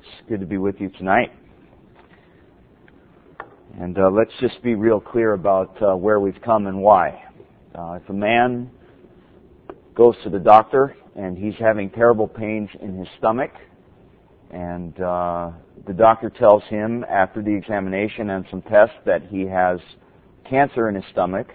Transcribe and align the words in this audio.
It's 0.00 0.28
good 0.28 0.40
to 0.40 0.46
be 0.46 0.58
with 0.58 0.80
you 0.80 0.90
tonight. 0.90 1.32
And 3.80 3.98
uh, 3.98 4.10
let's 4.10 4.30
just 4.40 4.62
be 4.62 4.74
real 4.74 5.00
clear 5.00 5.32
about 5.32 5.76
uh, 5.82 5.96
where 5.96 6.20
we've 6.20 6.40
come 6.44 6.66
and 6.66 6.80
why. 6.80 7.24
Uh, 7.74 7.98
if 8.02 8.08
a 8.08 8.12
man 8.12 8.70
goes 9.94 10.14
to 10.22 10.30
the 10.30 10.38
doctor 10.38 10.96
and 11.16 11.36
he's 11.36 11.54
having 11.58 11.90
terrible 11.90 12.28
pains 12.28 12.70
in 12.80 12.96
his 12.96 13.08
stomach, 13.18 13.50
and 14.50 14.98
uh, 15.00 15.50
the 15.86 15.92
doctor 15.92 16.30
tells 16.30 16.62
him 16.64 17.04
after 17.08 17.42
the 17.42 17.54
examination 17.54 18.30
and 18.30 18.46
some 18.50 18.62
tests 18.62 18.96
that 19.04 19.26
he 19.26 19.42
has 19.42 19.80
cancer 20.48 20.88
in 20.88 20.94
his 20.94 21.04
stomach, 21.10 21.48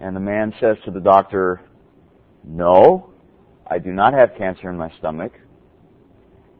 and 0.00 0.14
the 0.14 0.20
man 0.20 0.54
says 0.60 0.76
to 0.84 0.90
the 0.90 1.00
doctor, 1.00 1.60
No, 2.44 3.10
I 3.68 3.78
do 3.78 3.92
not 3.92 4.14
have 4.14 4.30
cancer 4.38 4.70
in 4.70 4.76
my 4.76 4.92
stomach. 4.98 5.32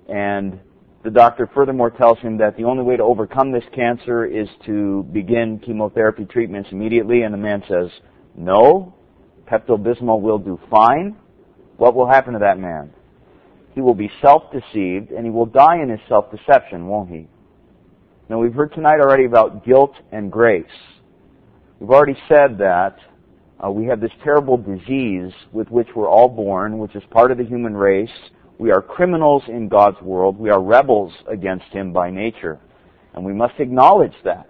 And 0.08 0.60
the 1.04 1.10
doctor 1.10 1.48
furthermore 1.54 1.90
tells 1.90 2.18
him 2.18 2.38
that 2.38 2.56
the 2.56 2.64
only 2.64 2.82
way 2.82 2.96
to 2.96 3.02
overcome 3.02 3.52
this 3.52 3.64
cancer 3.74 4.24
is 4.24 4.48
to 4.66 5.04
begin 5.12 5.60
chemotherapy 5.64 6.24
treatments 6.24 6.68
immediately, 6.72 7.22
and 7.22 7.32
the 7.32 7.38
man 7.38 7.62
says, 7.68 7.90
No, 8.36 8.94
Pepto 9.50 9.76
Bismol 9.76 10.20
will 10.20 10.38
do 10.38 10.58
fine. 10.70 11.16
What 11.76 11.94
will 11.94 12.08
happen 12.08 12.32
to 12.32 12.40
that 12.40 12.58
man? 12.58 12.92
He 13.74 13.80
will 13.80 13.94
be 13.94 14.10
self 14.22 14.44
deceived 14.50 15.10
and 15.10 15.24
he 15.24 15.30
will 15.30 15.46
die 15.46 15.80
in 15.82 15.90
his 15.90 16.00
self 16.08 16.30
deception, 16.30 16.86
won't 16.86 17.10
he? 17.10 17.28
Now, 18.28 18.38
we've 18.38 18.54
heard 18.54 18.72
tonight 18.72 18.98
already 18.98 19.26
about 19.26 19.64
guilt 19.64 19.94
and 20.10 20.32
grace. 20.32 20.64
We've 21.78 21.90
already 21.90 22.16
said 22.28 22.58
that 22.58 22.96
uh, 23.64 23.70
we 23.70 23.86
have 23.86 24.00
this 24.00 24.10
terrible 24.24 24.56
disease 24.56 25.32
with 25.52 25.70
which 25.70 25.88
we're 25.94 26.08
all 26.08 26.28
born, 26.28 26.78
which 26.78 26.96
is 26.96 27.02
part 27.10 27.30
of 27.30 27.38
the 27.38 27.44
human 27.44 27.76
race 27.76 28.10
we 28.58 28.70
are 28.70 28.80
criminals 28.80 29.42
in 29.48 29.68
God's 29.68 30.00
world. 30.00 30.38
We 30.38 30.50
are 30.50 30.62
rebels 30.62 31.12
against 31.28 31.66
Him 31.66 31.92
by 31.92 32.10
nature. 32.10 32.58
And 33.14 33.24
we 33.24 33.32
must 33.32 33.54
acknowledge 33.58 34.14
that. 34.24 34.48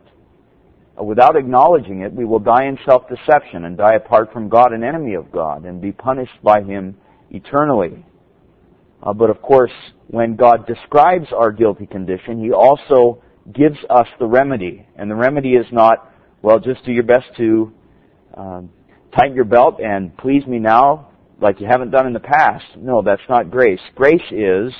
Uh, 0.98 1.04
without 1.04 1.36
acknowledging 1.36 2.02
it, 2.02 2.12
we 2.12 2.24
will 2.24 2.38
die 2.38 2.64
in 2.64 2.78
self-deception 2.86 3.64
and 3.64 3.76
die 3.76 3.94
apart 3.94 4.32
from 4.32 4.48
God, 4.48 4.72
an 4.72 4.84
enemy 4.84 5.14
of 5.14 5.30
God, 5.32 5.64
and 5.64 5.80
be 5.80 5.92
punished 5.92 6.42
by 6.42 6.62
Him 6.62 6.96
eternally. 7.30 8.04
Uh, 9.02 9.12
but 9.12 9.28
of 9.28 9.42
course, 9.42 9.72
when 10.08 10.36
God 10.36 10.66
describes 10.66 11.26
our 11.32 11.50
guilty 11.50 11.86
condition, 11.86 12.42
He 12.42 12.52
also 12.52 13.22
gives 13.52 13.78
us 13.90 14.06
the 14.18 14.26
remedy. 14.26 14.86
And 14.96 15.10
the 15.10 15.14
remedy 15.14 15.54
is 15.54 15.66
not, 15.72 16.12
well, 16.42 16.58
just 16.58 16.84
do 16.84 16.92
your 16.92 17.04
best 17.04 17.26
to 17.36 17.72
um, 18.34 18.70
tighten 19.16 19.34
your 19.34 19.44
belt 19.44 19.80
and 19.80 20.16
please 20.16 20.46
me 20.46 20.58
now, 20.58 21.08
like 21.40 21.60
you 21.60 21.66
haven't 21.66 21.90
done 21.90 22.06
in 22.06 22.12
the 22.12 22.20
past. 22.20 22.64
No, 22.76 23.02
that's 23.02 23.22
not 23.28 23.50
grace. 23.50 23.80
Grace 23.94 24.22
is, 24.30 24.72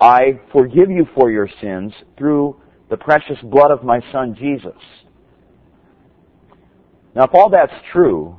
I 0.00 0.40
forgive 0.52 0.90
you 0.90 1.06
for 1.14 1.30
your 1.30 1.48
sins 1.60 1.92
through 2.18 2.60
the 2.88 2.96
precious 2.96 3.38
blood 3.44 3.70
of 3.70 3.84
my 3.84 4.00
son 4.12 4.34
Jesus. 4.38 4.80
Now, 7.14 7.24
if 7.24 7.34
all 7.34 7.50
that's 7.50 7.72
true, 7.92 8.38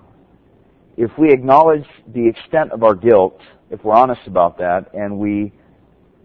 if 0.98 1.12
we 1.18 1.32
acknowledge 1.32 1.86
the 2.14 2.28
extent 2.28 2.72
of 2.72 2.84
our 2.84 2.96
guilt, 2.96 3.40
if 3.70 3.84
we're 3.84 3.96
honest 3.96 4.22
about 4.28 4.58
that, 4.58 4.94
and 4.94 5.18
we 5.18 5.54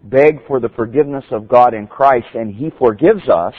beg 0.03 0.45
for 0.47 0.59
the 0.59 0.69
forgiveness 0.69 1.25
of 1.31 1.47
God 1.47 1.73
in 1.73 1.87
Christ, 1.87 2.27
and 2.33 2.53
He 2.53 2.69
forgives 2.77 3.27
us 3.29 3.53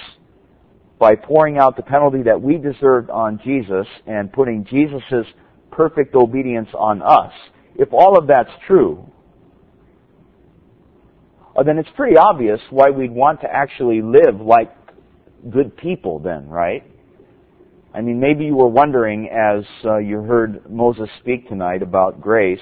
by 0.98 1.14
pouring 1.14 1.58
out 1.58 1.76
the 1.76 1.82
penalty 1.82 2.22
that 2.22 2.40
we 2.40 2.58
deserved 2.58 3.08
on 3.10 3.40
Jesus 3.44 3.86
and 4.06 4.32
putting 4.32 4.64
Jesus' 4.64 5.26
perfect 5.70 6.14
obedience 6.14 6.68
on 6.74 7.02
us. 7.02 7.32
If 7.76 7.92
all 7.92 8.18
of 8.18 8.26
that's 8.26 8.50
true, 8.66 9.04
uh, 11.56 11.62
then 11.62 11.78
it's 11.78 11.88
pretty 11.96 12.16
obvious 12.16 12.60
why 12.70 12.90
we'd 12.90 13.10
want 13.10 13.40
to 13.40 13.48
actually 13.52 14.02
live 14.02 14.40
like 14.40 14.72
good 15.50 15.76
people 15.76 16.18
then, 16.18 16.48
right? 16.48 16.84
I 17.94 18.00
mean, 18.00 18.20
maybe 18.20 18.44
you 18.44 18.54
were 18.54 18.68
wondering 18.68 19.28
as 19.28 19.64
uh, 19.84 19.96
you 19.98 20.20
heard 20.20 20.70
Moses 20.70 21.08
speak 21.20 21.48
tonight 21.48 21.82
about 21.82 22.20
grace. 22.20 22.60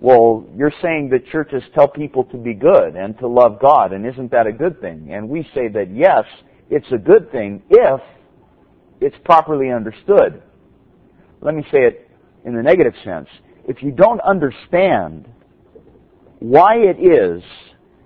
Well, 0.00 0.46
you're 0.56 0.72
saying 0.82 1.10
that 1.10 1.26
churches 1.30 1.62
tell 1.74 1.88
people 1.88 2.24
to 2.24 2.36
be 2.36 2.54
good 2.54 2.94
and 2.94 3.18
to 3.18 3.26
love 3.26 3.58
God, 3.60 3.92
and 3.92 4.06
isn't 4.06 4.30
that 4.30 4.46
a 4.46 4.52
good 4.52 4.80
thing? 4.80 5.12
And 5.12 5.28
we 5.28 5.42
say 5.54 5.68
that 5.68 5.90
yes, 5.92 6.24
it's 6.70 6.90
a 6.92 6.98
good 6.98 7.32
thing 7.32 7.62
if 7.68 8.00
it's 9.00 9.16
properly 9.24 9.70
understood. 9.70 10.42
Let 11.40 11.54
me 11.54 11.62
say 11.72 11.84
it 11.84 12.09
in 12.44 12.54
the 12.54 12.62
negative 12.62 12.94
sense, 13.04 13.28
if 13.68 13.82
you 13.82 13.90
don't 13.90 14.20
understand 14.20 15.28
why 16.38 16.76
it 16.76 16.98
is 16.98 17.42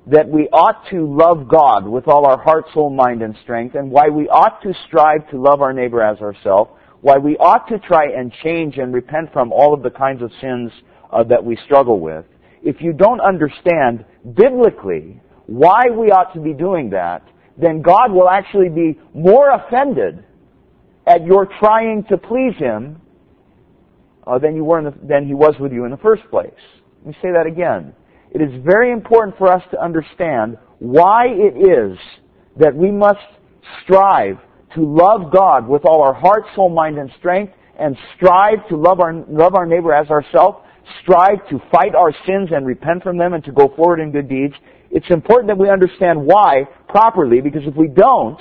that 0.07 0.29
we 0.29 0.49
ought 0.53 0.89
to 0.91 1.07
love 1.07 1.49
God 1.49 1.87
with 1.87 2.09
all 2.09 2.27
our 2.27 2.41
heart, 2.43 2.67
soul, 2.75 2.91
mind, 2.91 3.23
and 3.23 3.35
strength, 3.43 3.75
and 3.75 3.91
why 3.91 4.09
we 4.09 4.29
ought 4.29 4.61
to 4.63 4.75
strive 4.87 5.29
to 5.31 5.41
love 5.41 5.63
our 5.63 5.73
neighbor 5.73 6.03
as 6.03 6.19
ourselves, 6.19 6.71
why 7.01 7.17
we 7.17 7.37
ought 7.39 7.69
to 7.69 7.79
try 7.79 8.05
and 8.07 8.33
change 8.43 8.77
and 8.77 8.93
repent 8.93 9.33
from 9.33 9.53
all 9.53 9.73
of 9.73 9.83
the 9.83 9.91
kinds 9.91 10.23
of 10.23 10.31
sins 10.41 10.71
uh, 11.11 11.23
that 11.25 11.43
we 11.43 11.57
struggle 11.65 12.01
with, 12.01 12.25
if 12.63 12.81
you 12.81 12.93
don't 12.93 13.21
understand 13.21 14.05
biblically 14.37 15.21
why 15.47 15.83
we 15.91 16.11
ought 16.11 16.33
to 16.35 16.41
be 16.41 16.53
doing 16.53 16.91
that, 16.91 17.23
then 17.57 17.83
God 17.83 18.11
will 18.11 18.29
actually 18.29 18.69
be 18.69 18.99
more 19.15 19.51
offended 19.51 20.25
at 21.07 21.25
your 21.25 21.47
trying 21.61 22.05
to 22.09 22.17
please 22.17 22.55
Him 22.59 23.01
uh, 24.27 24.39
than 24.39 24.57
you 24.57 24.65
were 24.65 24.83
the, 24.83 24.95
than 25.03 25.27
he 25.27 25.35
was 25.35 25.55
with 25.61 25.73
you 25.73 25.85
in 25.85 25.91
the 25.91 25.97
first 25.99 26.23
place. 26.31 26.51
Let 27.05 27.07
me 27.07 27.17
say 27.23 27.33
that 27.33 27.47
again. 27.47 27.95
It 28.31 28.41
is 28.41 28.51
very 28.65 28.93
important 28.93 29.37
for 29.39 29.49
us 29.49 29.63
to 29.71 29.83
understand 29.83 30.59
why 30.79 31.27
it 31.29 31.57
is 31.57 31.99
that 32.57 32.75
we 32.75 32.91
must 32.91 33.21
strive 33.83 34.39
to 34.75 34.83
love 34.83 35.33
God 35.33 35.69
with 35.69 35.85
all 35.85 36.03
our 36.03 36.15
heart, 36.15 36.45
soul, 36.55 36.69
mind, 36.69 36.99
and 36.99 37.11
strength, 37.19 37.53
and 37.79 37.97
strive 38.17 38.67
to 38.69 38.77
love 38.77 39.01
our, 39.01 39.15
love 39.29 39.55
our 39.55 39.67
neighbor 39.67 39.93
as 39.93 40.09
ourselves, 40.11 40.59
strive 41.03 41.47
to 41.49 41.61
fight 41.71 41.95
our 41.95 42.13
sins 42.27 42.51
and 42.53 42.67
repent 42.67 43.03
from 43.03 43.17
them 43.17 43.35
and 43.35 43.45
to 43.45 43.53
go 43.53 43.73
forward 43.77 44.01
in 44.01 44.11
good 44.11 44.29
deeds. 44.29 44.55
It's 44.91 45.09
important 45.11 45.49
that 45.49 45.59
we 45.59 45.71
understand 45.71 46.25
why 46.25 46.69
properly, 46.89 47.41
because 47.41 47.63
if 47.65 47.75
we 47.75 47.89
don't, 47.89 48.39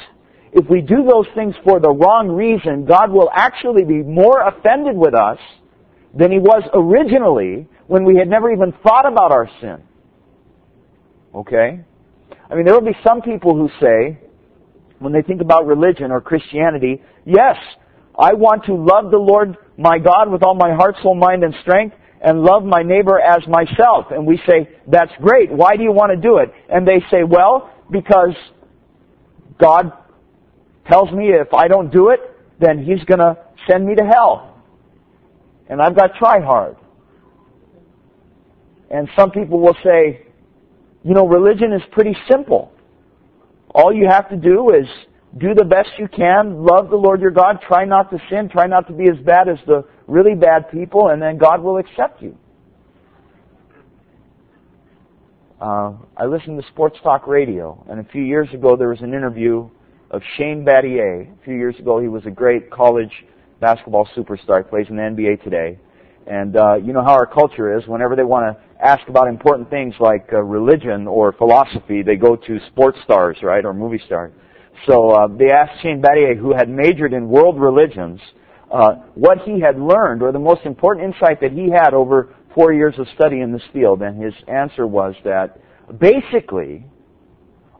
if 0.52 0.70
we 0.70 0.82
do 0.82 1.04
those 1.04 1.26
things 1.34 1.56
for 1.64 1.80
the 1.80 1.92
wrong 1.92 2.30
reason, 2.30 2.86
God 2.86 3.12
will 3.12 3.30
actually 3.34 3.84
be 3.86 4.04
more 4.04 4.42
offended 4.42 4.96
with 4.96 5.16
us 5.16 5.40
than 6.13 6.31
he 6.31 6.38
was 6.38 6.63
originally 6.74 7.68
when 7.88 8.06
we 8.06 8.18
had 8.18 8.28
never 8.28 8.51
even 8.51 8.74
thought 8.84 9.06
about 9.06 9.31
our 9.31 9.50
sin. 9.59 9.81
Okay? 11.34 11.79
I 12.50 12.56
mean, 12.56 12.66
there 12.66 12.74
will 12.74 12.85
be 12.85 12.97
some 13.03 13.22
people 13.22 13.56
who 13.56 13.69
say, 13.81 14.19
when 15.00 15.12
they 15.12 15.23
think 15.23 15.41
about 15.41 15.66
religion 15.66 16.12
or 16.12 16.22
Christianity, 16.22 17.02
yes, 17.25 17.56
I 18.18 18.34
want 18.34 18.66
to 18.66 18.75
love 18.75 19.09
the 19.09 19.18
Lord 19.18 19.57
my 19.78 19.97
God 19.97 20.31
with 20.31 20.44
all 20.44 20.53
my 20.53 20.73
heart, 20.73 20.96
soul, 21.02 21.16
mind, 21.16 21.44
and 21.44 21.53
strength, 21.62 21.96
and 22.22 22.41
love 22.41 22.63
my 22.63 22.84
neighbor 22.84 23.19
as 23.19 23.46
myself. 23.47 24.06
And 24.12 24.25
we 24.25 24.40
say, 24.47 24.69
that's 24.88 25.12
great. 25.19 25.52
Why 25.52 25.75
do 25.75 25.84
you 25.84 25.91
want 25.91 26.12
to 26.12 26.22
do 26.22 26.38
it? 26.38 26.53
And 26.69 26.88
they 26.88 27.00
say, 27.09 27.23
well, 27.28 27.73
because 27.91 28.35
God 29.59 29.91
tells 30.88 31.12
me 31.12 31.29
if 31.29 31.53
I 31.53 31.68
don't 31.68 31.91
do 31.91 32.09
it, 32.09 32.19
then 32.59 32.78
He's 32.78 33.03
going 33.06 33.19
to 33.19 33.38
send 33.68 33.85
me 33.85 33.96
to 33.96 34.03
hell 34.03 34.53
and 35.69 35.81
I've 35.81 35.96
got 35.96 36.16
try 36.16 36.41
hard. 36.41 36.75
And 38.91 39.07
some 39.18 39.31
people 39.31 39.59
will 39.59 39.75
say, 39.84 40.28
you 41.03 41.13
know, 41.13 41.28
religion 41.28 41.74
is 41.74 41.81
pretty 41.91 42.16
simple. 42.29 42.72
All 43.73 43.94
you 43.94 44.07
have 44.07 44.29
to 44.29 44.38
do 44.38 44.69
is 44.69 44.88
do 45.40 45.53
the 45.56 45.66
best 45.66 45.90
you 45.97 46.07
can, 46.07 46.63
love 46.63 46.90
the 46.90 46.96
Lord 46.96 47.19
your 47.19 47.31
God, 47.31 47.59
try 47.68 47.85
not 47.85 48.12
to 48.12 48.19
sin, 48.29 48.50
try 48.50 48.68
not 48.68 48.88
to 48.88 48.94
be 48.94 49.09
as 49.09 49.18
bad 49.25 49.50
as 49.50 49.57
the 49.66 49.84
really 50.07 50.35
bad 50.35 50.69
people, 50.69 51.09
and 51.09 51.22
then 51.22 51.38
God 51.38 51.62
will 51.62 51.78
accept 51.78 52.22
you. 52.22 52.38
Uh, 55.59 55.94
I 56.18 56.25
listened 56.25 56.61
to 56.61 56.67
Sports 56.67 56.97
Talk 57.02 57.26
Radio, 57.26 57.84
and 57.90 57.99
a 57.99 58.03
few 58.11 58.22
years 58.22 58.49
ago 58.53 58.76
there 58.76 58.90
was 58.90 59.02
an 59.02 59.14
interview 59.14 59.70
of 60.11 60.22
Shane 60.38 60.64
Battier. 60.64 61.32
A 61.32 61.43
few 61.43 61.55
years 61.55 61.76
ago, 61.79 61.99
he 61.99 62.08
was 62.08 62.26
a 62.26 62.32
great 62.32 62.70
college 62.70 63.11
basketball 63.64 64.08
superstar, 64.16 64.68
plays 64.70 64.88
in 64.90 64.98
the 64.98 65.02
NBA 65.02 65.42
today. 65.42 65.80
And 66.28 66.56
uh, 66.58 66.76
you 66.76 66.92
know 66.92 67.02
how 67.02 67.14
our 67.14 67.26
culture 67.26 67.78
is. 67.78 67.88
Whenever 67.88 68.16
they 68.16 68.24
want 68.24 68.46
to 68.46 68.86
ask 68.86 69.08
about 69.08 69.28
important 69.28 69.70
things 69.70 69.94
like 70.00 70.28
uh, 70.34 70.42
religion 70.42 71.08
or 71.08 71.32
philosophy, 71.32 72.02
they 72.02 72.18
go 72.18 72.36
to 72.36 72.60
sports 72.68 72.98
stars, 73.06 73.38
right, 73.42 73.64
or 73.64 73.74
movie 73.74 74.02
stars. 74.06 74.34
So 74.88 75.12
uh, 75.12 75.28
they 75.28 75.50
asked 75.50 75.82
Shane 75.82 76.02
Battier, 76.02 76.38
who 76.38 76.54
had 76.54 76.68
majored 76.68 77.14
in 77.14 77.30
world 77.30 77.60
religions, 77.60 78.20
uh, 78.70 78.96
what 79.16 79.40
he 79.40 79.62
had 79.62 79.80
learned, 79.80 80.22
or 80.22 80.32
the 80.34 80.40
most 80.40 80.66
important 80.66 81.14
insight 81.14 81.40
that 81.40 81.54
he 81.54 81.70
had 81.70 81.94
over 81.94 82.36
four 82.54 82.74
years 82.74 82.96
of 82.98 83.08
study 83.16 83.40
in 83.40 83.54
this 83.54 83.64
field. 83.72 84.02
And 84.02 84.22
his 84.22 84.34
answer 84.48 84.86
was 84.88 85.16
that 85.24 85.60
basically, 86.00 86.84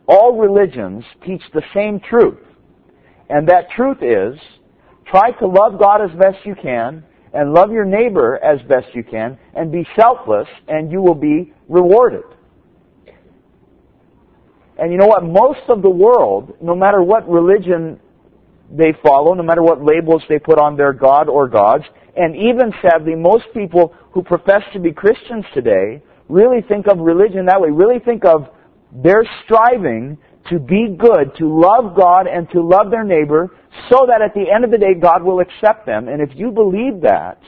all 0.08 0.38
religions 0.38 1.04
teach 1.26 1.42
the 1.54 1.64
same 1.74 2.00
truth. 2.00 2.40
And 3.30 3.48
that 3.48 3.70
truth 3.76 3.98
is 4.02 4.40
Try 5.14 5.30
to 5.30 5.46
love 5.48 5.78
God 5.78 6.02
as 6.02 6.10
best 6.18 6.44
you 6.44 6.56
can 6.56 7.04
and 7.36 7.54
love 7.54 7.72
your 7.72 7.86
neighbor 7.86 8.44
as 8.44 8.60
best 8.68 8.88
you 8.96 9.04
can 9.04 9.38
and 9.56 9.72
be 9.72 9.86
selfless 9.96 10.48
and 10.68 10.92
you 10.92 11.04
will 11.04 11.14
be 11.14 11.54
rewarded. 11.70 12.24
And 14.80 14.92
you 14.92 14.98
know 14.98 15.06
what? 15.06 15.24
Most 15.24 15.70
of 15.70 15.84
the 15.84 15.90
world, 15.90 16.56
no 16.64 16.74
matter 16.74 17.04
what 17.04 17.30
religion 17.30 18.00
they 18.72 18.92
follow, 19.06 19.36
no 19.36 19.44
matter 19.44 19.62
what 19.62 19.86
labels 19.86 20.24
they 20.30 20.40
put 20.40 20.58
on 20.58 20.76
their 20.76 20.94
God 20.94 21.30
or 21.30 21.48
gods, 21.48 21.84
and 22.18 22.36
even 22.36 22.74
sadly, 22.82 23.14
most 23.14 23.46
people 23.54 23.94
who 24.14 24.24
profess 24.24 24.64
to 24.74 24.80
be 24.80 24.92
Christians 24.92 25.46
today 25.54 26.02
really 26.28 26.64
think 26.68 26.88
of 26.88 26.98
religion 26.98 27.46
that 27.46 27.62
way, 27.62 27.70
really 27.70 28.00
think 28.00 28.26
of 28.26 28.48
their 28.92 29.24
striving 29.46 30.18
to 30.50 30.60
be 30.60 30.96
good, 30.98 31.36
to 31.38 31.48
love 31.48 31.96
God 31.96 32.28
and 32.28 32.50
to 32.52 32.62
love 32.62 32.92
their 32.92 33.04
neighbor, 33.04 33.52
so 33.90 34.06
that 34.08 34.22
at 34.22 34.34
the 34.34 34.52
end 34.54 34.64
of 34.64 34.72
the 34.72 34.78
day 34.78 34.94
God 34.94 35.24
will 35.24 35.40
accept 35.40 35.86
them. 35.86 36.08
And 36.08 36.22
if 36.22 36.30
you 36.36 36.52
believe 36.52 37.02
that 37.02 37.42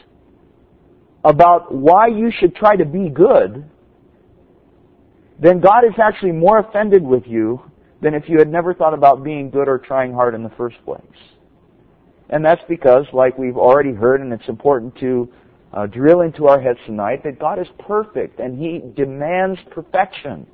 about 1.24 1.74
why 1.74 2.08
you 2.08 2.32
should 2.40 2.56
try 2.56 2.76
to 2.76 2.86
be 2.86 3.10
good, 3.10 3.66
then 5.40 5.60
God 5.60 5.84
is 5.84 5.94
actually 6.02 6.32
more 6.32 6.60
offended 6.60 7.04
with 7.04 7.24
you 7.26 7.62
than 8.02 8.14
if 8.14 8.30
you 8.30 8.38
had 8.38 8.50
never 8.50 8.74
thought 8.74 8.94
about 8.94 9.24
being 9.24 9.50
good 9.50 9.68
or 9.68 9.78
trying 9.78 10.14
hard 10.14 10.36
in 10.36 10.44
the 10.44 10.52
first 10.52 10.78
place. 10.86 11.02
And 12.30 12.44
that's 12.44 12.62
because, 12.70 13.06
like 13.14 13.38
we've 13.38 13.58
already 13.58 13.94
heard, 13.94 14.22
and 14.22 14.32
it's 14.32 14.48
important 14.48 14.96
to 15.00 15.32
uh, 15.74 15.86
drill 15.88 16.22
into 16.22 16.48
our 16.48 16.62
heads 16.62 16.80
tonight, 16.86 17.24
that 17.24 17.40
God 17.40 17.60
is 17.60 17.68
perfect 17.80 18.40
and 18.40 18.58
He 18.58 18.82
demands 18.96 19.60
perfection. 19.72 20.48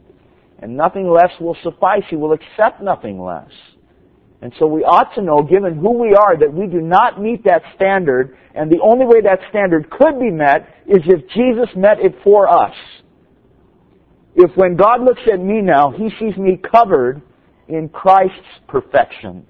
And 0.62 0.78
nothing 0.78 1.10
less 1.10 1.32
will 1.40 1.58
suffice. 1.64 2.04
He 2.10 2.16
will 2.16 2.34
accept 2.34 2.82
nothing 2.82 3.20
less. 3.20 3.50
And 4.42 4.52
so 4.58 4.66
we 4.66 4.84
ought 4.84 5.14
to 5.16 5.22
know, 5.22 5.44
given 5.44 5.78
who 5.78 6.00
we 6.00 6.16
are, 6.16 6.38
that 6.38 6.52
we 6.52 6.66
do 6.66 6.82
not 6.82 7.22
meet 7.22 7.44
that 7.46 7.62
standard, 7.76 8.38
and 8.56 8.72
the 8.72 8.80
only 8.84 9.06
way 9.06 9.22
that 9.22 9.40
standard 9.50 9.90
could 9.90 10.20
be 10.20 10.32
met 10.32 10.68
is 10.88 11.02
if 11.06 11.28
Jesus 11.30 11.70
met 11.76 12.00
it 12.00 12.16
for 12.24 12.50
us. 12.50 12.76
If 14.36 14.56
when 14.56 14.76
God 14.76 15.02
looks 15.02 15.22
at 15.32 15.40
me 15.40 15.62
now, 15.62 15.92
He 15.92 16.10
sees 16.20 16.36
me 16.38 16.58
covered 16.72 17.22
in 17.68 17.90
Christ's 17.90 18.60
perfection, 18.68 19.46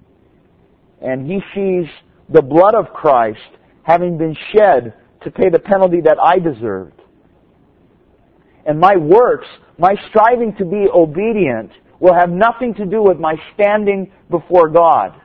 and 1.02 1.26
He 1.26 1.40
sees 1.56 1.86
the 2.30 2.42
blood 2.42 2.76
of 2.76 2.94
Christ 2.94 3.40
having 3.84 4.18
been 4.18 4.36
shed 4.54 4.94
to 5.24 5.32
pay 5.32 5.50
the 5.50 5.60
penalty 5.60 6.02
that 6.02 6.18
I 6.22 6.40
deserved. 6.40 7.02
And 8.66 8.80
my 8.80 8.96
works, 8.98 9.48
my 9.82 9.96
striving 10.10 10.54
to 10.58 10.66
be 10.66 10.86
obedient, 10.94 11.72
will 12.00 12.14
have 12.14 12.30
nothing 12.30 12.76
to 12.76 12.86
do 12.86 13.02
with 13.02 13.18
my 13.18 13.34
standing 13.56 14.12
before 14.30 14.70
God. 14.70 15.20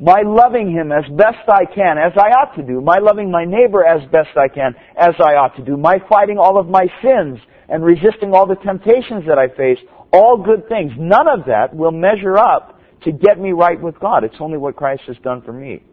My 0.00 0.22
loving 0.24 0.72
Him 0.72 0.90
as 0.90 1.04
best 1.16 1.48
I 1.48 1.64
can, 1.64 1.98
as 1.98 2.12
I 2.16 2.30
ought 2.34 2.56
to 2.56 2.64
do. 2.64 2.80
My 2.80 2.98
loving 2.98 3.30
my 3.30 3.44
neighbor 3.44 3.86
as 3.86 4.02
best 4.10 4.36
I 4.36 4.48
can, 4.48 4.74
as 4.98 5.14
I 5.20 5.34
ought 5.34 5.54
to 5.54 5.62
do. 5.62 5.76
My 5.76 5.98
fighting 6.08 6.36
all 6.36 6.58
of 6.58 6.66
my 6.66 6.86
sins 7.00 7.38
and 7.68 7.84
resisting 7.84 8.34
all 8.34 8.44
the 8.44 8.56
temptations 8.56 9.22
that 9.28 9.38
I 9.38 9.46
face. 9.56 9.78
All 10.12 10.36
good 10.36 10.68
things. 10.68 10.90
None 10.98 11.28
of 11.28 11.46
that 11.46 11.72
will 11.72 11.92
measure 11.92 12.36
up 12.36 12.80
to 13.04 13.12
get 13.12 13.38
me 13.38 13.52
right 13.52 13.80
with 13.80 13.98
God. 14.00 14.24
It's 14.24 14.40
only 14.40 14.58
what 14.58 14.74
Christ 14.74 15.02
has 15.06 15.16
done 15.22 15.42
for 15.42 15.52
me. 15.52 15.84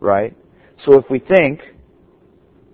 Right? 0.00 0.36
So 0.84 0.98
if 0.98 1.04
we 1.08 1.20
think 1.20 1.60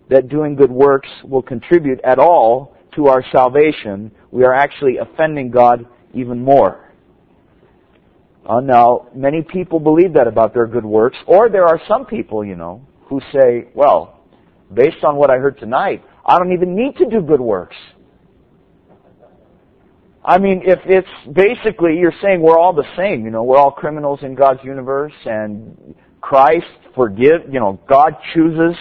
that 0.09 0.31
doing 0.31 0.57
good 0.57 0.71
works 0.71 1.11
will 1.25 1.43
contribute 1.43 2.01
at 2.05 2.19
all 2.19 2.75
to 2.95 3.07
our 3.07 3.25
salvation, 3.33 4.13
we 4.31 4.45
are 4.45 4.55
actually 4.55 4.99
offending 4.99 5.51
God 5.51 5.87
even 6.15 6.43
more. 6.43 6.93
Uh, 8.45 8.61
now, 8.61 9.09
many 9.15 9.43
people 9.43 9.79
believe 9.79 10.15
that 10.15 10.27
about 10.27 10.53
their 10.53 10.67
good 10.67 10.85
works, 10.85 11.17
or 11.27 11.49
there 11.49 11.65
are 11.65 11.81
some 11.87 12.05
people, 12.05 12.45
you 12.45 12.57
know, 12.57 12.85
who 13.07 13.21
say, 13.33 13.69
well, 13.75 14.21
based 14.73 15.05
on 15.05 15.17
what 15.17 15.31
I 15.31 15.37
heard 15.37 15.59
tonight, 15.59 16.03
I 16.27 16.39
don't 16.39 16.53
even 16.53 16.75
need 16.75 16.97
to 16.97 17.07
do 17.07 17.21
good 17.21 17.41
works. 17.41 17.77
I 20.25 20.39
mean, 20.39 20.63
if 20.65 20.79
it's 20.85 21.09
basically 21.33 21.99
you're 21.99 22.15
saying 22.23 22.41
we're 22.41 22.59
all 22.59 22.73
the 22.73 22.87
same, 22.97 23.25
you 23.25 23.31
know, 23.31 23.43
we're 23.43 23.57
all 23.57 23.73
criminals 23.73 24.21
in 24.23 24.35
God's 24.37 24.61
universe 24.63 25.13
and 25.25 25.95
Christ 26.21 26.67
forgive, 26.95 27.43
you 27.51 27.59
know, 27.59 27.81
God 27.89 28.15
chooses 28.33 28.77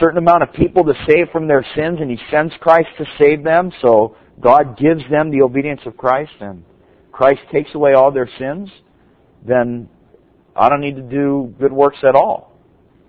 certain 0.00 0.18
amount 0.18 0.42
of 0.42 0.52
people 0.52 0.84
to 0.84 0.94
save 1.08 1.30
from 1.30 1.46
their 1.46 1.64
sins 1.76 1.98
and 2.00 2.10
He 2.10 2.18
sends 2.30 2.52
Christ 2.60 2.88
to 2.98 3.04
save 3.18 3.44
them, 3.44 3.70
so 3.82 4.16
God 4.40 4.78
gives 4.78 5.02
them 5.10 5.30
the 5.30 5.42
obedience 5.42 5.80
of 5.86 5.96
Christ 5.96 6.32
and 6.40 6.64
Christ 7.12 7.40
takes 7.52 7.74
away 7.74 7.92
all 7.94 8.10
their 8.10 8.28
sins, 8.38 8.68
then 9.46 9.88
I 10.56 10.68
don't 10.68 10.80
need 10.80 10.96
to 10.96 11.02
do 11.02 11.54
good 11.60 11.72
works 11.72 11.98
at 12.02 12.14
all. 12.14 12.52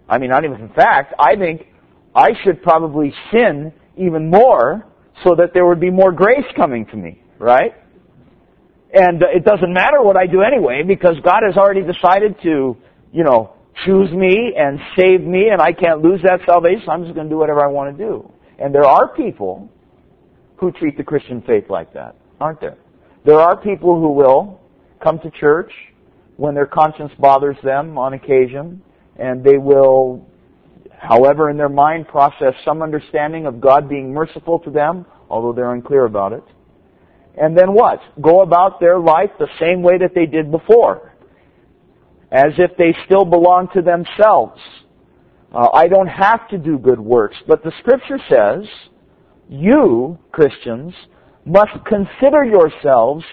I 0.07 0.19
mean, 0.19 0.29
not 0.29 0.43
even, 0.43 0.61
in 0.61 0.69
fact, 0.69 1.13
I 1.19 1.35
think 1.35 1.67
I 2.13 2.29
should 2.43 2.61
probably 2.61 3.13
sin 3.31 3.73
even 3.97 4.29
more 4.29 4.85
so 5.23 5.35
that 5.37 5.51
there 5.53 5.65
would 5.65 5.79
be 5.79 5.89
more 5.89 6.11
grace 6.11 6.45
coming 6.55 6.85
to 6.87 6.97
me 6.97 7.21
right? 7.39 7.73
And 8.93 9.21
it 9.21 9.43
doesn't 9.43 9.73
matter 9.73 10.01
what 10.01 10.15
I 10.15 10.25
do 10.27 10.41
anyway 10.41 10.83
because 10.87 11.15
God 11.23 11.41
has 11.45 11.57
already 11.57 11.81
decided 11.81 12.35
to, 12.43 12.77
you 13.11 13.23
know, 13.23 13.53
choose 13.83 14.11
me 14.11 14.53
and 14.57 14.79
save 14.97 15.21
me 15.21 15.49
and 15.49 15.61
I 15.61 15.73
can't 15.73 16.01
lose 16.01 16.21
that 16.23 16.39
salvation. 16.45 16.89
I'm 16.89 17.03
just 17.03 17.15
going 17.15 17.27
to 17.27 17.29
do 17.29 17.37
whatever 17.37 17.63
I 17.63 17.67
want 17.67 17.97
to 17.97 18.03
do. 18.03 18.31
And 18.59 18.73
there 18.73 18.85
are 18.85 19.07
people 19.15 19.69
who 20.57 20.71
treat 20.71 20.97
the 20.97 21.03
Christian 21.03 21.41
faith 21.41 21.65
like 21.69 21.93
that, 21.93 22.15
aren't 22.39 22.61
there? 22.61 22.77
There 23.25 23.39
are 23.39 23.57
people 23.57 23.99
who 23.99 24.11
will 24.11 24.61
come 25.03 25.19
to 25.19 25.31
church 25.31 25.71
when 26.37 26.55
their 26.55 26.65
conscience 26.65 27.11
bothers 27.19 27.57
them 27.63 27.97
on 27.97 28.13
occasion 28.13 28.81
and 29.17 29.43
they 29.43 29.57
will, 29.57 30.25
however 30.97 31.49
in 31.49 31.57
their 31.57 31.69
mind, 31.69 32.07
process 32.07 32.53
some 32.63 32.81
understanding 32.81 33.45
of 33.45 33.59
God 33.59 33.89
being 33.89 34.13
merciful 34.13 34.59
to 34.59 34.69
them, 34.69 35.05
although 35.29 35.53
they're 35.53 35.73
unclear 35.73 36.05
about 36.05 36.31
it 36.33 36.43
and 37.37 37.57
then 37.57 37.73
what? 37.73 37.99
Go 38.21 38.41
about 38.41 38.79
their 38.79 38.97
life 38.97 39.29
the 39.39 39.47
same 39.59 39.81
way 39.81 39.97
that 39.97 40.13
they 40.15 40.25
did 40.25 40.51
before. 40.51 41.04
As 42.35 42.51
if 42.57 42.75
they 42.77 42.93
still 43.05 43.23
belong 43.23 43.69
to 43.73 43.81
themselves. 43.81 44.59
Uh, 45.53 45.69
I 45.73 45.87
don't 45.87 46.07
have 46.07 46.49
to 46.49 46.57
do 46.57 46.77
good 46.77 46.99
works. 46.99 47.37
But 47.47 47.63
the 47.63 47.71
scripture 47.79 48.19
says, 48.29 48.67
you, 49.47 50.19
Christians, 50.33 50.93
must 51.45 51.71
consider 51.87 52.43
yourselves 52.43 53.23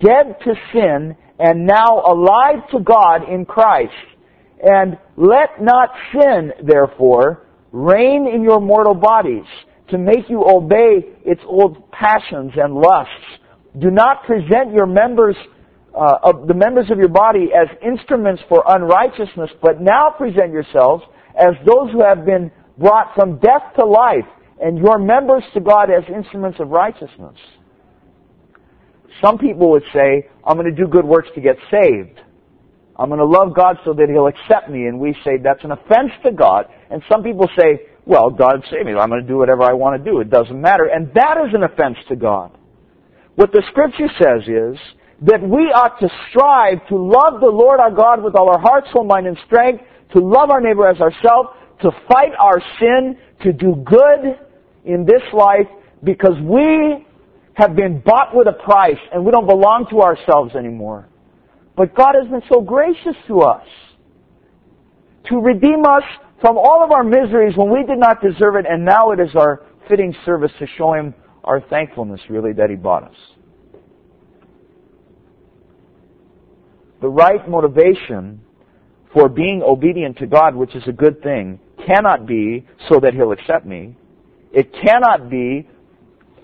dead 0.00 0.36
to 0.44 0.54
sin 0.72 1.14
and 1.38 1.66
now 1.66 2.00
alive 2.06 2.66
to 2.70 2.80
God 2.80 3.28
in 3.28 3.44
Christ. 3.44 3.92
And 4.62 4.96
let 5.18 5.60
not 5.60 5.90
sin, 6.12 6.52
therefore, 6.66 7.46
reign 7.72 8.26
in 8.26 8.42
your 8.42 8.60
mortal 8.60 8.94
bodies 8.94 9.44
to 9.90 9.98
make 9.98 10.30
you 10.30 10.44
obey 10.48 11.04
its 11.26 11.42
old 11.46 11.90
passions 11.90 12.52
and 12.56 12.74
lusts 12.74 13.12
do 13.78 13.90
not 13.90 14.24
present 14.24 14.72
your 14.72 14.86
members, 14.86 15.36
uh, 15.96 16.18
of 16.22 16.46
the 16.46 16.54
members 16.54 16.90
of 16.90 16.98
your 16.98 17.08
body 17.08 17.48
as 17.54 17.68
instruments 17.82 18.42
for 18.48 18.62
unrighteousness, 18.66 19.50
but 19.62 19.80
now 19.80 20.10
present 20.10 20.52
yourselves 20.52 21.02
as 21.38 21.54
those 21.64 21.90
who 21.92 22.02
have 22.02 22.24
been 22.24 22.50
brought 22.78 23.14
from 23.14 23.38
death 23.38 23.62
to 23.78 23.84
life, 23.84 24.26
and 24.60 24.78
your 24.78 24.98
members 24.98 25.42
to 25.54 25.60
God 25.60 25.90
as 25.90 26.04
instruments 26.14 26.58
of 26.60 26.68
righteousness. 26.68 27.36
Some 29.22 29.38
people 29.38 29.70
would 29.70 29.84
say, 29.94 30.28
I'm 30.44 30.56
going 30.56 30.74
to 30.74 30.76
do 30.76 30.86
good 30.86 31.04
works 31.04 31.28
to 31.34 31.40
get 31.40 31.56
saved. 31.70 32.20
I'm 32.98 33.08
going 33.08 33.18
to 33.18 33.26
love 33.26 33.54
God 33.54 33.76
so 33.84 33.92
that 33.94 34.08
He'll 34.08 34.26
accept 34.26 34.70
me. 34.70 34.86
And 34.86 34.98
we 34.98 35.14
say 35.24 35.38
that's 35.42 35.64
an 35.64 35.72
offense 35.72 36.12
to 36.24 36.32
God. 36.32 36.66
And 36.90 37.02
some 37.10 37.22
people 37.22 37.48
say, 37.58 37.80
well, 38.06 38.30
God 38.30 38.62
saved 38.70 38.86
me. 38.86 38.94
I'm 38.94 39.08
going 39.08 39.20
to 39.20 39.28
do 39.28 39.36
whatever 39.36 39.62
I 39.62 39.72
want 39.72 40.02
to 40.02 40.10
do. 40.10 40.20
It 40.20 40.30
doesn't 40.30 40.60
matter. 40.60 40.86
And 40.86 41.12
that 41.14 41.36
is 41.46 41.54
an 41.54 41.62
offense 41.62 41.96
to 42.08 42.16
God. 42.16 42.56
What 43.34 43.52
the 43.52 43.62
scripture 43.70 44.08
says 44.18 44.48
is 44.48 44.78
that 45.22 45.42
we 45.42 45.72
ought 45.72 45.98
to 46.00 46.08
strive 46.28 46.86
to 46.88 46.96
love 46.96 47.40
the 47.40 47.46
Lord 47.46 47.80
our 47.80 47.90
God 47.90 48.22
with 48.22 48.34
all 48.34 48.50
our 48.50 48.58
heart, 48.58 48.84
soul, 48.92 49.04
mind, 49.04 49.26
and 49.26 49.38
strength, 49.46 49.82
to 50.12 50.20
love 50.20 50.50
our 50.50 50.60
neighbor 50.60 50.86
as 50.86 51.00
ourselves, 51.00 51.50
to 51.82 51.90
fight 52.10 52.32
our 52.38 52.60
sin, 52.78 53.16
to 53.42 53.52
do 53.52 53.76
good 53.84 54.38
in 54.84 55.04
this 55.04 55.22
life, 55.32 55.66
because 56.04 56.34
we 56.42 57.06
have 57.54 57.74
been 57.74 58.00
bought 58.04 58.34
with 58.34 58.46
a 58.46 58.52
price 58.52 58.98
and 59.12 59.24
we 59.24 59.32
don't 59.32 59.46
belong 59.46 59.86
to 59.90 60.02
ourselves 60.02 60.54
anymore. 60.54 61.08
But 61.76 61.94
God 61.94 62.14
has 62.20 62.30
been 62.30 62.42
so 62.50 62.60
gracious 62.60 63.16
to 63.28 63.40
us 63.40 63.66
to 65.28 65.38
redeem 65.38 65.84
us 65.84 66.02
from 66.40 66.58
all 66.58 66.84
of 66.84 66.92
our 66.92 67.02
miseries 67.02 67.56
when 67.56 67.70
we 67.70 67.82
did 67.84 67.98
not 67.98 68.20
deserve 68.20 68.56
it, 68.56 68.66
and 68.68 68.84
now 68.84 69.10
it 69.12 69.20
is 69.20 69.34
our 69.34 69.64
fitting 69.88 70.14
service 70.24 70.52
to 70.58 70.66
show 70.76 70.92
Him 70.92 71.14
our 71.44 71.60
thankfulness, 71.60 72.20
really, 72.28 72.52
that 72.52 72.70
He 72.70 72.76
bought 72.76 73.04
us. 73.04 73.16
The 77.00 77.08
right 77.08 77.48
motivation 77.48 78.40
for 79.12 79.28
being 79.28 79.62
obedient 79.62 80.18
to 80.18 80.26
God, 80.26 80.54
which 80.54 80.74
is 80.74 80.82
a 80.86 80.92
good 80.92 81.22
thing, 81.22 81.58
cannot 81.86 82.26
be 82.26 82.66
so 82.88 83.00
that 83.00 83.14
He'll 83.14 83.32
accept 83.32 83.66
me. 83.66 83.96
It 84.52 84.72
cannot 84.84 85.28
be, 85.28 85.68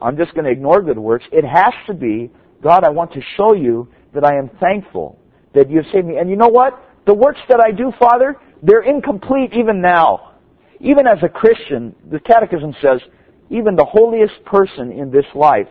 I'm 0.01 0.17
just 0.17 0.35
going 0.35 0.45
to 0.45 0.51
ignore 0.51 0.83
good 0.83 0.99
works. 0.99 1.25
It 1.33 1.45
has 1.45 1.73
to 1.87 1.95
be, 1.95 2.31
God, 2.63 2.85
I 2.85 2.91
want 2.91 3.13
to 3.15 3.21
show 3.37 3.55
you 3.55 3.89
that 4.15 4.25
I 4.25 4.37
am 4.37 4.51
thankful 4.61 5.19
that 5.55 5.71
you've 5.71 5.87
saved 5.93 6.07
me. 6.07 6.17
And 6.17 6.29
you 6.29 6.37
know 6.37 6.49
what? 6.49 6.79
The 7.07 7.15
works 7.15 7.41
that 7.49 7.61
I 7.61 7.73
do, 7.73 7.93
Father, 7.99 8.37
they're 8.63 8.83
incomplete 8.83 9.53
even 9.55 9.81
now. 9.81 10.35
Even 10.81 11.07
as 11.07 11.19
a 11.23 11.29
Christian, 11.29 11.95
the 12.11 12.21
Catechism 12.21 12.75
says, 12.81 13.01
even 13.51 13.77
the 13.77 13.85
holiest 13.85 14.45
person 14.45 14.93
in 14.93 15.11
this 15.11 15.27
life 15.35 15.69